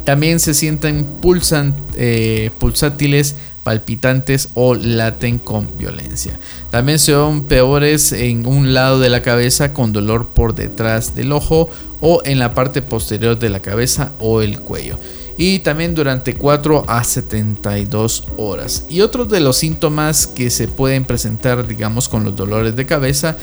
También 0.10 0.40
se 0.40 0.56
sienten 0.56 1.06
pulsan, 1.06 1.76
eh, 1.94 2.50
pulsátiles 2.58 3.36
palpitantes 3.62 4.50
o 4.56 4.74
laten 4.74 5.38
con 5.38 5.70
violencia. 5.78 6.40
También 6.72 6.98
son 6.98 7.46
peores 7.46 8.12
en 8.12 8.48
un 8.48 8.74
lado 8.74 9.00
de 9.00 9.10
la 9.10 9.22
cabeza 9.22 9.72
con 9.72 9.92
dolor 9.92 10.30
por 10.30 10.56
detrás 10.56 11.14
del 11.14 11.32
ojo 11.32 11.70
o 12.00 12.24
en 12.26 12.40
la 12.40 12.56
parte 12.56 12.82
posterior 12.82 13.38
de 13.38 13.50
la 13.50 13.60
cabeza 13.60 14.14
o 14.18 14.42
el 14.42 14.60
cuello. 14.62 14.98
Y 15.38 15.60
también 15.60 15.94
durante 15.94 16.34
4 16.34 16.86
a 16.88 17.04
72 17.04 18.24
horas. 18.36 18.88
Y 18.90 19.02
otros 19.02 19.30
de 19.30 19.42
los 19.42 19.58
síntomas 19.58 20.26
que 20.26 20.50
se 20.50 20.68
pueden 20.68 21.06
presentar, 21.06 21.68
digamos, 21.68 22.10
con 22.10 22.24
los 22.24 22.36
dolores 22.36 22.76
de 22.76 22.88
cabeza 22.88 23.38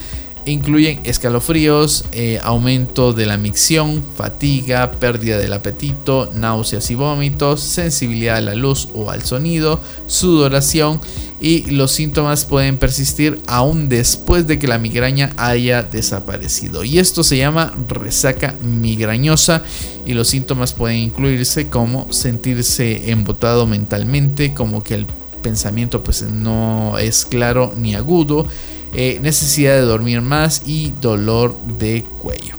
incluyen 0.46 1.00
escalofríos, 1.04 2.04
eh, 2.12 2.38
aumento 2.42 3.12
de 3.12 3.26
la 3.26 3.36
micción, 3.36 4.02
fatiga, 4.16 4.92
pérdida 4.92 5.38
del 5.38 5.52
apetito, 5.52 6.30
náuseas 6.34 6.90
y 6.90 6.94
vómitos, 6.94 7.60
sensibilidad 7.60 8.36
a 8.36 8.40
la 8.40 8.54
luz 8.54 8.88
o 8.94 9.10
al 9.10 9.22
sonido, 9.22 9.80
sudoración 10.06 11.00
y 11.40 11.70
los 11.70 11.92
síntomas 11.92 12.44
pueden 12.44 12.78
persistir 12.78 13.40
aún 13.46 13.88
después 13.88 14.46
de 14.46 14.58
que 14.58 14.68
la 14.68 14.78
migraña 14.78 15.32
haya 15.36 15.82
desaparecido. 15.82 16.84
Y 16.84 16.98
esto 16.98 17.22
se 17.24 17.36
llama 17.36 17.74
resaca 17.88 18.56
migrañosa 18.62 19.62
y 20.06 20.14
los 20.14 20.28
síntomas 20.28 20.72
pueden 20.72 20.98
incluirse 20.98 21.68
como 21.68 22.10
sentirse 22.12 23.10
embotado 23.10 23.66
mentalmente, 23.66 24.54
como 24.54 24.82
que 24.82 24.94
el 24.94 25.06
pensamiento 25.42 26.02
pues 26.02 26.22
no 26.22 26.98
es 26.98 27.24
claro 27.24 27.72
ni 27.76 27.94
agudo, 27.94 28.46
eh, 28.92 29.18
necesidad 29.20 29.74
de 29.74 29.82
dormir 29.82 30.20
más 30.22 30.62
y 30.66 30.92
dolor 31.00 31.56
de 31.78 32.04
cuello. 32.18 32.56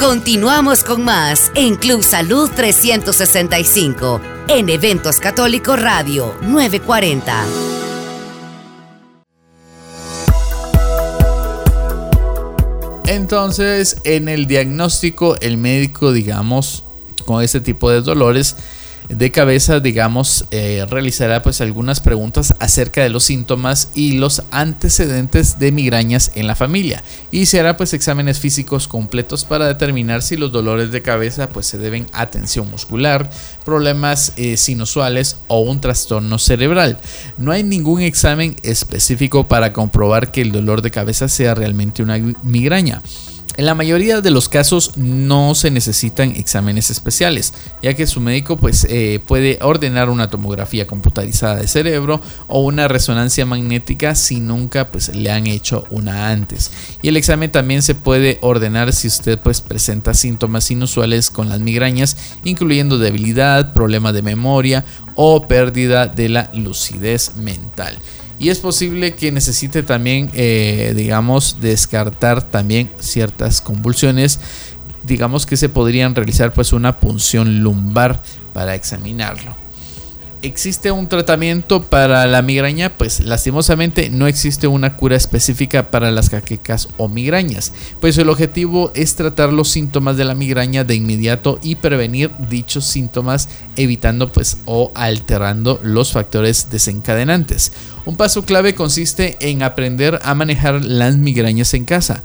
Continuamos 0.00 0.82
con 0.82 1.04
más 1.04 1.52
en 1.54 1.76
Club 1.76 2.02
Salud 2.02 2.50
365 2.54 4.20
en 4.48 4.68
Eventos 4.68 5.20
Católicos 5.20 5.80
Radio 5.80 6.34
940. 6.42 7.44
Entonces, 13.06 13.96
en 14.04 14.28
el 14.28 14.46
diagnóstico, 14.46 15.36
el 15.40 15.56
médico, 15.56 16.12
digamos, 16.12 16.82
con 17.26 17.42
este 17.42 17.60
tipo 17.60 17.90
de 17.90 18.00
dolores, 18.00 18.56
de 19.08 19.30
cabeza, 19.30 19.80
digamos, 19.80 20.46
eh, 20.50 20.84
realizará 20.88 21.42
pues 21.42 21.60
algunas 21.60 22.00
preguntas 22.00 22.54
acerca 22.58 23.02
de 23.02 23.10
los 23.10 23.24
síntomas 23.24 23.90
y 23.94 24.18
los 24.18 24.42
antecedentes 24.50 25.58
de 25.58 25.72
migrañas 25.72 26.32
en 26.34 26.46
la 26.46 26.54
familia 26.54 27.02
y 27.30 27.46
se 27.46 27.60
hará 27.60 27.76
pues 27.76 27.94
exámenes 27.94 28.38
físicos 28.38 28.88
completos 28.88 29.44
para 29.44 29.66
determinar 29.66 30.22
si 30.22 30.36
los 30.36 30.52
dolores 30.52 30.90
de 30.92 31.02
cabeza 31.02 31.48
pues 31.48 31.66
se 31.66 31.78
deben 31.78 32.06
a 32.12 32.30
tensión 32.30 32.70
muscular, 32.70 33.30
problemas 33.64 34.32
eh, 34.36 34.56
sinusuales 34.56 35.38
o 35.48 35.60
un 35.60 35.80
trastorno 35.80 36.38
cerebral. 36.38 36.98
No 37.38 37.52
hay 37.52 37.62
ningún 37.62 38.02
examen 38.02 38.56
específico 38.62 39.48
para 39.48 39.72
comprobar 39.72 40.32
que 40.32 40.42
el 40.42 40.52
dolor 40.52 40.82
de 40.82 40.90
cabeza 40.90 41.28
sea 41.28 41.54
realmente 41.54 42.02
una 42.02 42.18
migraña. 42.42 43.02
En 43.58 43.66
la 43.66 43.74
mayoría 43.74 44.22
de 44.22 44.30
los 44.30 44.48
casos 44.48 44.96
no 44.96 45.54
se 45.54 45.70
necesitan 45.70 46.30
exámenes 46.30 46.88
especiales, 46.88 47.52
ya 47.82 47.92
que 47.92 48.06
su 48.06 48.18
médico 48.18 48.56
pues, 48.56 48.86
eh, 48.88 49.20
puede 49.26 49.58
ordenar 49.60 50.08
una 50.08 50.30
tomografía 50.30 50.86
computarizada 50.86 51.56
de 51.56 51.68
cerebro 51.68 52.22
o 52.48 52.60
una 52.60 52.88
resonancia 52.88 53.44
magnética 53.44 54.14
si 54.14 54.40
nunca 54.40 54.88
pues, 54.88 55.14
le 55.14 55.30
han 55.30 55.46
hecho 55.46 55.84
una 55.90 56.30
antes. 56.30 56.72
Y 57.02 57.08
el 57.08 57.18
examen 57.18 57.52
también 57.52 57.82
se 57.82 57.94
puede 57.94 58.38
ordenar 58.40 58.94
si 58.94 59.08
usted 59.08 59.38
pues, 59.38 59.60
presenta 59.60 60.14
síntomas 60.14 60.70
inusuales 60.70 61.30
con 61.30 61.50
las 61.50 61.60
migrañas, 61.60 62.16
incluyendo 62.44 62.98
debilidad, 62.98 63.74
problema 63.74 64.14
de 64.14 64.22
memoria 64.22 64.86
o 65.14 65.46
pérdida 65.46 66.06
de 66.06 66.30
la 66.30 66.50
lucidez 66.54 67.36
mental 67.36 67.98
y 68.42 68.50
es 68.50 68.58
posible 68.58 69.14
que 69.14 69.30
necesite 69.30 69.84
también, 69.84 70.28
eh, 70.34 70.94
digamos, 70.96 71.58
descartar 71.60 72.42
también 72.42 72.90
ciertas 72.98 73.60
convulsiones, 73.60 74.40
digamos 75.04 75.46
que 75.46 75.56
se 75.56 75.68
podrían 75.68 76.16
realizar 76.16 76.52
pues 76.52 76.72
una 76.72 76.98
punción 76.98 77.60
lumbar 77.62 78.20
para 78.52 78.74
examinarlo. 78.74 79.61
¿Existe 80.44 80.90
un 80.90 81.08
tratamiento 81.08 81.82
para 81.82 82.26
la 82.26 82.42
migraña? 82.42 82.96
Pues 82.98 83.20
lastimosamente 83.20 84.10
no 84.10 84.26
existe 84.26 84.66
una 84.66 84.96
cura 84.96 85.14
específica 85.14 85.92
para 85.92 86.10
las 86.10 86.30
jaquecas 86.30 86.88
o 86.96 87.06
migrañas, 87.06 87.72
pues 88.00 88.18
el 88.18 88.28
objetivo 88.28 88.90
es 88.96 89.14
tratar 89.14 89.52
los 89.52 89.68
síntomas 89.68 90.16
de 90.16 90.24
la 90.24 90.34
migraña 90.34 90.82
de 90.82 90.96
inmediato 90.96 91.60
y 91.62 91.76
prevenir 91.76 92.32
dichos 92.50 92.84
síntomas 92.86 93.50
evitando 93.76 94.32
pues 94.32 94.58
o 94.64 94.90
alterando 94.96 95.78
los 95.80 96.10
factores 96.10 96.70
desencadenantes. 96.70 97.72
Un 98.04 98.16
paso 98.16 98.44
clave 98.44 98.74
consiste 98.74 99.36
en 99.48 99.62
aprender 99.62 100.18
a 100.24 100.34
manejar 100.34 100.84
las 100.84 101.16
migrañas 101.16 101.72
en 101.74 101.84
casa 101.84 102.24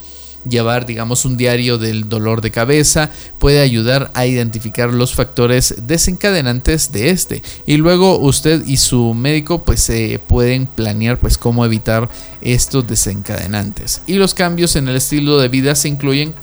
llevar, 0.50 0.86
digamos, 0.86 1.26
un 1.26 1.38
diario 1.38 1.78
del 1.78 2.10
dolor 2.10 2.42
de 2.42 2.52
cabeza 2.52 3.10
puede 3.40 3.60
ayudar 3.60 4.12
a 4.14 4.26
identificar 4.26 4.94
los 4.94 5.14
factores 5.14 5.76
desencadenantes 5.84 6.92
de 6.92 7.10
este. 7.10 7.44
Y 7.66 7.78
luego 7.78 8.20
usted 8.20 8.66
y 8.66 8.78
su 8.78 9.14
médico 9.14 9.64
pues 9.64 9.82
se 9.82 10.20
pueden 10.20 10.68
planear 10.68 11.20
pues 11.20 11.38
cómo 11.38 11.66
evitar 11.66 12.10
estos 12.42 12.88
desencadenantes. 12.88 14.02
Y 14.08 14.16
los 14.16 14.34
cambios 14.34 14.76
en 14.76 14.88
el 14.88 14.96
estilo 14.96 15.38
de 15.38 15.50
vida 15.50 15.76
se 15.76 15.90
incluyen 15.90 16.34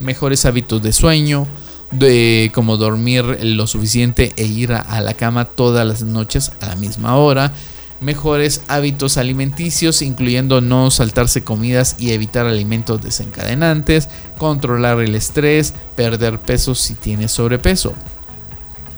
mejores 0.00 0.44
hábitos 0.44 0.82
de 0.82 0.92
sueño, 0.92 1.46
de 1.90 2.50
como 2.54 2.76
dormir 2.76 3.24
lo 3.42 3.66
suficiente 3.66 4.32
e 4.36 4.44
ir 4.44 4.72
a 4.72 5.00
la 5.00 5.14
cama 5.14 5.46
todas 5.46 5.86
las 5.86 6.02
noches 6.02 6.52
a 6.60 6.66
la 6.66 6.76
misma 6.76 7.16
hora, 7.16 7.52
mejores 8.00 8.62
hábitos 8.68 9.16
alimenticios, 9.16 10.02
incluyendo 10.02 10.60
no 10.60 10.90
saltarse 10.90 11.42
comidas 11.42 11.96
y 11.98 12.12
evitar 12.12 12.46
alimentos 12.46 13.00
desencadenantes, 13.00 14.08
controlar 14.38 15.00
el 15.00 15.14
estrés, 15.14 15.74
perder 15.96 16.40
peso 16.40 16.74
si 16.74 16.94
tiene 16.94 17.28
sobrepeso. 17.28 17.94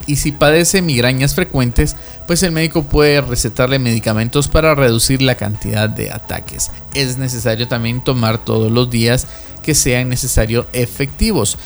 Y 0.07 0.17
si 0.17 0.33
padece 0.33 0.83
migrañas 0.83 1.35
frecuentes, 1.35 1.97
pues 2.27 2.43
el 2.43 2.53
médico 2.53 2.83
puede 2.85 3.21
recetarle 3.21 3.79
medicamentos 3.79 4.49
para 4.49 4.75
reducir 4.75 5.23
la 5.23 5.37
cantidad 5.37 5.89
de 5.89 6.11
ataques. 6.11 6.71
Es 6.95 7.19
necesario 7.19 7.69
también 7.69 8.03
tomar 8.03 8.45
todos 8.45 8.73
los 8.73 8.91
días 8.91 9.27
que 9.63 9.75
sean 9.75 10.09
necesarios 10.09 10.67
efectivos 10.73 11.59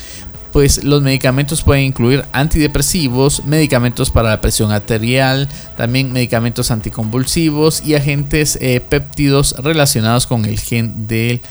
pues 0.55 0.85
los 0.85 1.03
medicamentos 1.03 1.64
pueden 1.64 1.83
incluir 1.83 2.25
antidepresivos, 2.31 3.45
medicamentos 3.45 4.12
para 4.12 4.29
la 4.29 4.40
presión 4.40 4.71
arterial, 4.71 5.49
también 5.77 6.12
medicamentos 6.12 6.71
anticonvulsivos 6.71 7.85
y 7.85 7.97
agentes 7.97 8.57
eh, 8.61 8.79
péptidos 8.79 9.57
relacionados 9.59 10.29
con 10.29 10.45
el 10.45 10.61
gen 10.61 11.09
de 11.09 11.43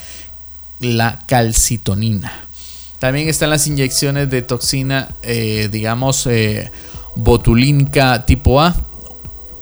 la 0.80 1.20
calcitonina. 1.28 2.32
También 2.98 3.28
están 3.28 3.50
las 3.50 3.68
inyecciones 3.68 4.30
de 4.30 4.42
toxina, 4.42 5.10
eh, 5.22 5.68
digamos, 5.70 6.26
eh, 6.26 6.72
botulínica 7.18 8.26
tipo 8.26 8.62
A. 8.62 8.74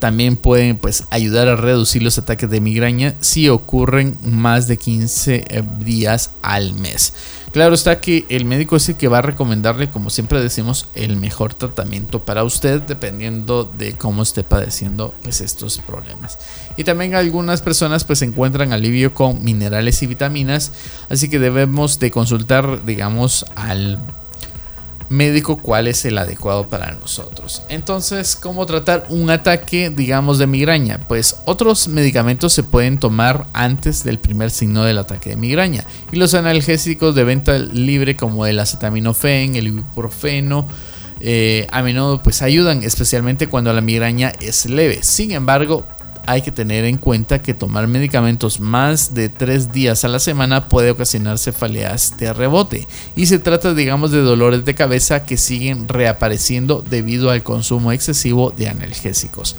También 0.02 0.36
pueden 0.36 0.80
pues, 0.80 1.04
ayudar 1.12 1.48
a 1.48 1.56
reducir 1.56 2.02
los 2.02 2.18
ataques 2.18 2.50
de 2.50 2.60
migraña 2.60 3.14
si 3.20 3.50
ocurren 3.50 4.18
más 4.24 4.68
de 4.68 4.78
15 4.78 5.46
días 5.78 6.32
al 6.42 6.74
mes. 6.74 7.14
Claro 7.52 7.76
está 7.76 8.02
que 8.02 8.26
el 8.30 8.46
médico 8.46 8.78
es 8.78 8.90
el 8.90 8.96
que 8.96 9.10
va 9.10 9.20
a 9.20 9.22
recomendarle, 9.22 9.92
como 9.92 10.10
siempre 10.10 10.42
decimos, 10.42 10.88
el 10.96 11.18
mejor 11.18 11.54
tratamiento 11.54 12.26
para 12.26 12.44
usted 12.44 12.82
dependiendo 12.82 13.64
de 13.64 13.94
cómo 13.94 14.24
esté 14.24 14.44
padeciendo 14.44 15.14
pues, 15.22 15.40
estos 15.40 15.78
problemas. 15.78 16.40
Y 16.78 16.84
también 16.84 17.14
algunas 17.14 17.62
personas 17.62 18.04
pues 18.04 18.24
encuentran 18.24 18.74
alivio 18.74 19.14
con 19.14 19.44
minerales 19.44 20.02
y 20.02 20.08
vitaminas, 20.08 20.72
así 21.10 21.30
que 21.30 21.38
debemos 21.38 22.00
de 22.00 22.10
consultar, 22.10 22.86
digamos, 22.86 23.46
al 23.56 24.00
médico 25.12 25.58
cuál 25.58 25.88
es 25.88 26.06
el 26.06 26.17
adecuado 26.17 26.67
para 26.67 26.95
nosotros. 26.95 27.63
Entonces, 27.67 28.36
¿cómo 28.36 28.65
tratar 28.65 29.06
un 29.10 29.30
ataque, 29.30 29.89
digamos, 29.89 30.39
de 30.39 30.47
migraña? 30.47 31.00
Pues 31.08 31.36
otros 31.45 31.89
medicamentos 31.89 32.54
se 32.54 32.63
pueden 32.63 32.97
tomar 32.97 33.45
antes 33.54 34.04
del 34.04 34.19
primer 34.19 34.52
signo 34.52 34.86
del 34.86 34.97
ataque 34.97 35.32
de 35.32 35.36
migraña. 35.36 35.86
Y 36.12 36.15
los 36.15 36.34
analgésicos 36.34 37.13
de 37.13 37.26
venta 37.26 37.60
libre 37.60 38.15
como 38.15 38.45
el 38.45 38.58
acetaminofén, 38.60 39.56
el 39.56 39.67
ibuprofeno, 39.67 40.65
eh, 41.19 41.67
a 41.71 41.84
menudo 41.84 42.24
pues 42.24 42.41
ayudan, 42.41 42.84
especialmente 42.84 43.47
cuando 43.47 43.74
la 43.74 43.82
migraña 43.82 44.32
es 44.39 44.65
leve. 44.65 45.04
Sin 45.04 45.34
embargo, 45.34 45.86
hay 46.26 46.42
que 46.42 46.52
tener 46.52 46.86
en 46.86 46.98
cuenta 46.98 47.42
que 47.42 47.54
tomar 47.54 47.88
medicamentos 47.88 48.60
más 48.60 49.14
de 49.14 49.30
tres 49.30 49.72
días 49.72 50.06
a 50.06 50.08
la 50.08 50.20
semana 50.20 50.70
puede 50.70 50.92
ocasionar 50.92 51.38
cefaleas 51.38 52.18
de 52.18 52.34
rebote 52.34 52.88
y 53.16 53.26
se 53.26 53.40
trata 53.40 53.74
digamos 53.74 54.12
de 54.12 54.22
dolores 54.22 54.66
de 54.66 54.76
cabeza 54.76 55.26
que 55.26 55.38
siguen 55.38 55.88
reapareciendo 55.88 56.84
debido 56.88 57.32
al 57.32 57.44
consumo 57.44 57.92
excesivo 57.92 58.52
de 58.52 58.68
analgésicos. 58.68 59.56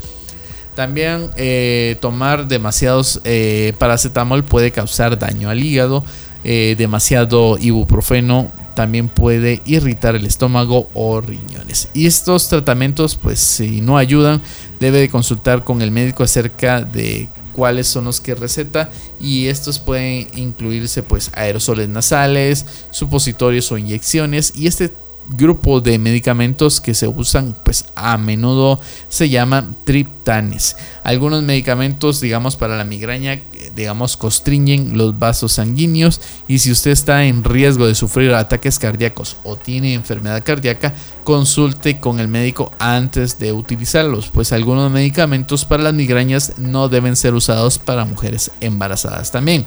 También 0.74 1.30
eh, 1.36 1.96
tomar 2.00 2.48
demasiados 2.48 3.20
eh, 3.24 3.74
paracetamol 3.78 4.42
puede 4.44 4.70
causar 4.70 5.18
daño 5.18 5.50
al 5.50 5.62
hígado, 5.62 6.02
eh, 6.44 6.74
demasiado 6.78 7.58
ibuprofeno 7.58 8.50
también 8.74 9.08
puede 9.08 9.62
irritar 9.64 10.14
el 10.16 10.26
estómago 10.26 10.88
o 10.94 11.20
riñones. 11.20 11.88
Y 11.94 12.06
estos 12.06 12.48
tratamientos, 12.48 13.16
pues 13.16 13.38
si 13.38 13.80
no 13.80 13.98
ayudan, 13.98 14.42
debe 14.80 14.98
de 14.98 15.08
consultar 15.08 15.64
con 15.64 15.82
el 15.82 15.90
médico 15.90 16.22
acerca 16.22 16.82
de 16.82 17.28
cuáles 17.52 17.86
son 17.86 18.06
los 18.06 18.20
que 18.20 18.34
receta 18.34 18.90
y 19.20 19.46
estos 19.46 19.78
pueden 19.78 20.26
incluirse 20.34 21.02
pues 21.02 21.30
aerosoles 21.34 21.88
nasales, 21.88 22.66
supositorios 22.90 23.70
o 23.72 23.78
inyecciones 23.78 24.52
y 24.56 24.66
este 24.66 24.90
grupo 25.28 25.80
de 25.80 25.98
medicamentos 25.98 26.80
que 26.80 26.94
se 26.94 27.08
usan 27.08 27.56
pues 27.64 27.86
a 27.94 28.18
menudo 28.18 28.80
se 29.08 29.28
llaman 29.28 29.76
triptanes. 29.84 30.76
Algunos 31.04 31.42
medicamentos 31.42 32.20
digamos 32.20 32.56
para 32.56 32.76
la 32.76 32.84
migraña 32.84 33.40
digamos 33.74 34.16
constriñen 34.16 34.96
los 34.96 35.18
vasos 35.18 35.52
sanguíneos 35.52 36.20
y 36.48 36.58
si 36.58 36.70
usted 36.70 36.90
está 36.90 37.24
en 37.24 37.44
riesgo 37.44 37.86
de 37.86 37.94
sufrir 37.94 38.34
ataques 38.34 38.78
cardíacos 38.78 39.36
o 39.44 39.56
tiene 39.56 39.94
enfermedad 39.94 40.42
cardíaca 40.44 40.94
consulte 41.24 42.00
con 42.00 42.20
el 42.20 42.28
médico 42.28 42.72
antes 42.78 43.38
de 43.38 43.52
utilizarlos 43.52 44.28
pues 44.28 44.52
algunos 44.52 44.90
medicamentos 44.90 45.64
para 45.64 45.82
las 45.82 45.94
migrañas 45.94 46.54
no 46.58 46.88
deben 46.88 47.16
ser 47.16 47.34
usados 47.34 47.78
para 47.78 48.04
mujeres 48.04 48.50
embarazadas 48.60 49.30
también. 49.30 49.66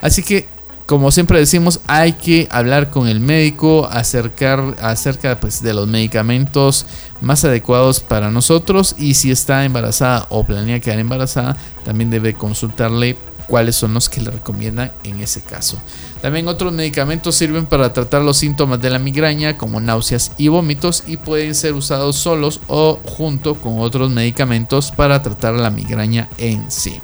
Así 0.00 0.22
que 0.22 0.57
como 0.88 1.10
siempre 1.10 1.38
decimos, 1.38 1.80
hay 1.86 2.14
que 2.14 2.48
hablar 2.50 2.88
con 2.88 3.08
el 3.08 3.20
médico 3.20 3.86
acerca 3.92 5.38
pues, 5.38 5.62
de 5.62 5.74
los 5.74 5.86
medicamentos 5.86 6.86
más 7.20 7.44
adecuados 7.44 8.00
para 8.00 8.30
nosotros 8.30 8.94
y 8.96 9.12
si 9.12 9.30
está 9.30 9.66
embarazada 9.66 10.24
o 10.30 10.44
planea 10.44 10.80
quedar 10.80 10.98
embarazada, 10.98 11.58
también 11.84 12.08
debe 12.08 12.32
consultarle 12.32 13.18
cuáles 13.46 13.76
son 13.76 13.92
los 13.92 14.08
que 14.08 14.22
le 14.22 14.30
recomiendan 14.30 14.90
en 15.04 15.20
ese 15.20 15.42
caso. 15.42 15.78
También 16.22 16.48
otros 16.48 16.72
medicamentos 16.72 17.34
sirven 17.34 17.66
para 17.66 17.92
tratar 17.92 18.22
los 18.22 18.38
síntomas 18.38 18.80
de 18.80 18.88
la 18.88 18.98
migraña 18.98 19.58
como 19.58 19.80
náuseas 19.80 20.32
y 20.38 20.48
vómitos 20.48 21.04
y 21.06 21.18
pueden 21.18 21.54
ser 21.54 21.74
usados 21.74 22.16
solos 22.16 22.62
o 22.66 22.98
junto 23.04 23.56
con 23.56 23.78
otros 23.80 24.10
medicamentos 24.10 24.90
para 24.90 25.20
tratar 25.20 25.52
la 25.52 25.68
migraña 25.68 26.30
en 26.38 26.70
sí. 26.70 26.98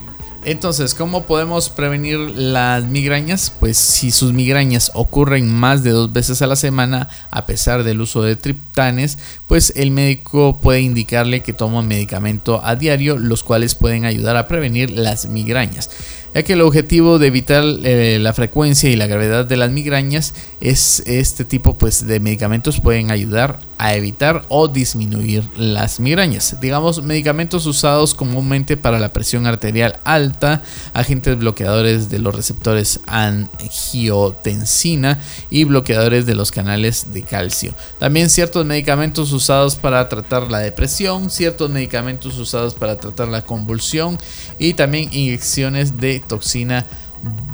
Entonces, 0.47 0.95
¿cómo 0.95 1.25
podemos 1.25 1.71
prevenir 1.71 2.19
las 2.19 2.85
migrañas? 2.85 3.51
Pues 3.61 3.79
si 3.79 4.11
sus 4.11 4.35
migrañas 4.35 4.91
ocurren 4.93 5.51
más 5.51 5.83
de 5.83 5.91
dos 5.91 6.13
veces 6.13 6.43
a 6.43 6.47
la 6.47 6.57
semana, 6.57 7.09
a 7.31 7.47
pesar 7.47 7.83
del 7.83 8.03
uso 8.03 8.23
de 8.23 8.37
triptanes, 8.37 9.19
pues 9.47 9.73
el 9.75 9.91
médico 9.91 10.59
puede 10.61 10.83
indicarle 10.83 11.41
que 11.41 11.55
toma 11.55 11.81
medicamento 11.81 12.61
a 12.63 12.77
diario, 12.77 13.17
los 13.17 13.43
cuales 13.43 13.75
pueden 13.75 14.05
ayudar 14.05 14.37
a 14.37 14.47
prevenir 14.47 14.91
las 14.91 15.27
migrañas 15.27 15.89
ya 16.35 16.42
que 16.42 16.55
el 16.55 16.62
objetivo 16.62 17.20
de 17.20 17.29
evitar 17.29 17.62
eh, 17.85 18.18
la 18.20 18.33
frecuencia 18.33 18.90
y 18.90 18.97
la 18.97 19.07
gravedad 19.07 19.47
de 19.47 19.57
las 19.57 19.70
migrañas 19.70 20.35
es 20.61 21.05
este 21.07 21.44
tipo 21.44 21.79
pues, 21.79 22.05
de 22.07 22.18
medicamentos 22.18 22.81
pueden 22.81 23.12
ayudar 23.12 23.61
a 23.79 23.94
evitar 23.94 24.44
o 24.49 24.66
disminuir 24.68 25.44
las 25.57 26.01
migrañas. 26.01 26.59
Digamos, 26.61 27.03
medicamentos 27.03 27.66
usados 27.66 28.14
comúnmente 28.14 28.77
para 28.77 28.99
la 28.99 29.12
presión 29.12 29.47
arterial 29.47 30.01
alta, 30.05 30.62
agentes 30.92 31.38
bloqueadores 31.38 32.11
de 32.11 32.18
los 32.18 32.35
receptores 32.35 33.01
angiotensina 33.07 35.20
y 35.51 35.62
bloqueadores 35.64 36.27
de 36.27 36.35
los 36.35 36.51
canales 36.51 37.12
de 37.12 37.23
calcio. 37.23 37.75
También 37.99 38.31
ciertos 38.31 38.64
medicamentos 38.64 39.33
usados 39.33 39.77
para 39.77 40.09
tratar 40.09 40.51
la 40.51 40.61
depresión, 40.61 41.29
ciertos 41.31 41.70
medicamentos 41.70 42.38
usados 42.38 42.75
para 42.75 42.99
tratar 42.99 43.29
la 43.29 43.44
convulsión 43.44 44.18
y 44.59 44.75
también 44.75 45.09
inyecciones 45.12 45.99
de 45.99 46.24
toxina 46.27 46.85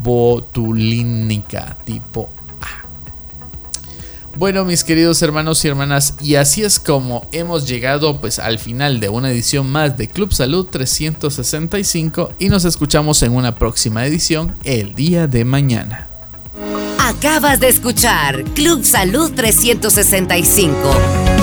botulínica 0.02 1.76
tipo 1.84 2.30
bueno, 4.40 4.64
mis 4.64 4.84
queridos 4.84 5.20
hermanos 5.20 5.62
y 5.64 5.68
hermanas, 5.68 6.14
y 6.18 6.36
así 6.36 6.62
es 6.62 6.80
como 6.80 7.28
hemos 7.30 7.68
llegado 7.68 8.22
pues 8.22 8.38
al 8.38 8.58
final 8.58 8.98
de 8.98 9.10
una 9.10 9.30
edición 9.30 9.70
más 9.70 9.98
de 9.98 10.08
Club 10.08 10.32
Salud 10.32 10.64
365 10.64 12.32
y 12.38 12.48
nos 12.48 12.64
escuchamos 12.64 13.22
en 13.22 13.32
una 13.32 13.56
próxima 13.56 14.06
edición 14.06 14.54
el 14.64 14.94
día 14.94 15.26
de 15.26 15.44
mañana. 15.44 16.08
Acabas 16.98 17.60
de 17.60 17.68
escuchar 17.68 18.42
Club 18.54 18.82
Salud 18.82 19.30
365 19.34 21.39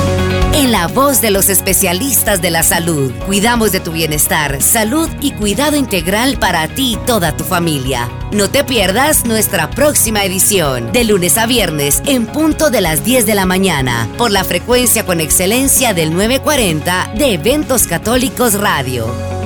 en 0.58 0.72
la 0.72 0.88
voz 0.88 1.22
de 1.22 1.30
los 1.30 1.50
especialistas 1.50 2.42
de 2.42 2.50
la 2.50 2.64
salud. 2.64 3.12
Cuidamos 3.28 3.72
de 3.72 3.80
tu 3.80 3.92
bienestar, 3.92 4.60
salud 4.62 5.08
y 5.22 5.32
cuidado 5.32 5.78
integral 5.78 6.40
para 6.40 6.68
ti 6.68 6.94
y 6.94 7.06
toda 7.06 7.38
tu 7.38 7.44
familia. 7.44 8.10
No 8.32 8.50
te 8.50 8.64
pierdas 8.64 9.26
nuestra 9.26 9.70
próxima 9.70 10.24
edición, 10.24 10.92
de 10.92 11.04
lunes 11.04 11.38
a 11.38 11.46
viernes, 11.46 12.02
en 12.08 12.26
punto 12.26 12.72
de 12.72 12.82
las 12.82 13.04
10 13.04 13.28
de 13.28 13.36
la 13.36 13.46
mañana, 13.46 14.10
por 14.18 14.32
la 14.32 14.44
frecuencia 14.44 15.06
con 15.06 15.22
excelencia 15.22 15.94
del 15.94 16.12
940 16.12 17.12
de 17.16 17.34
Eventos 17.34 17.86
Católicos 17.86 18.56
Radio. 18.56 19.37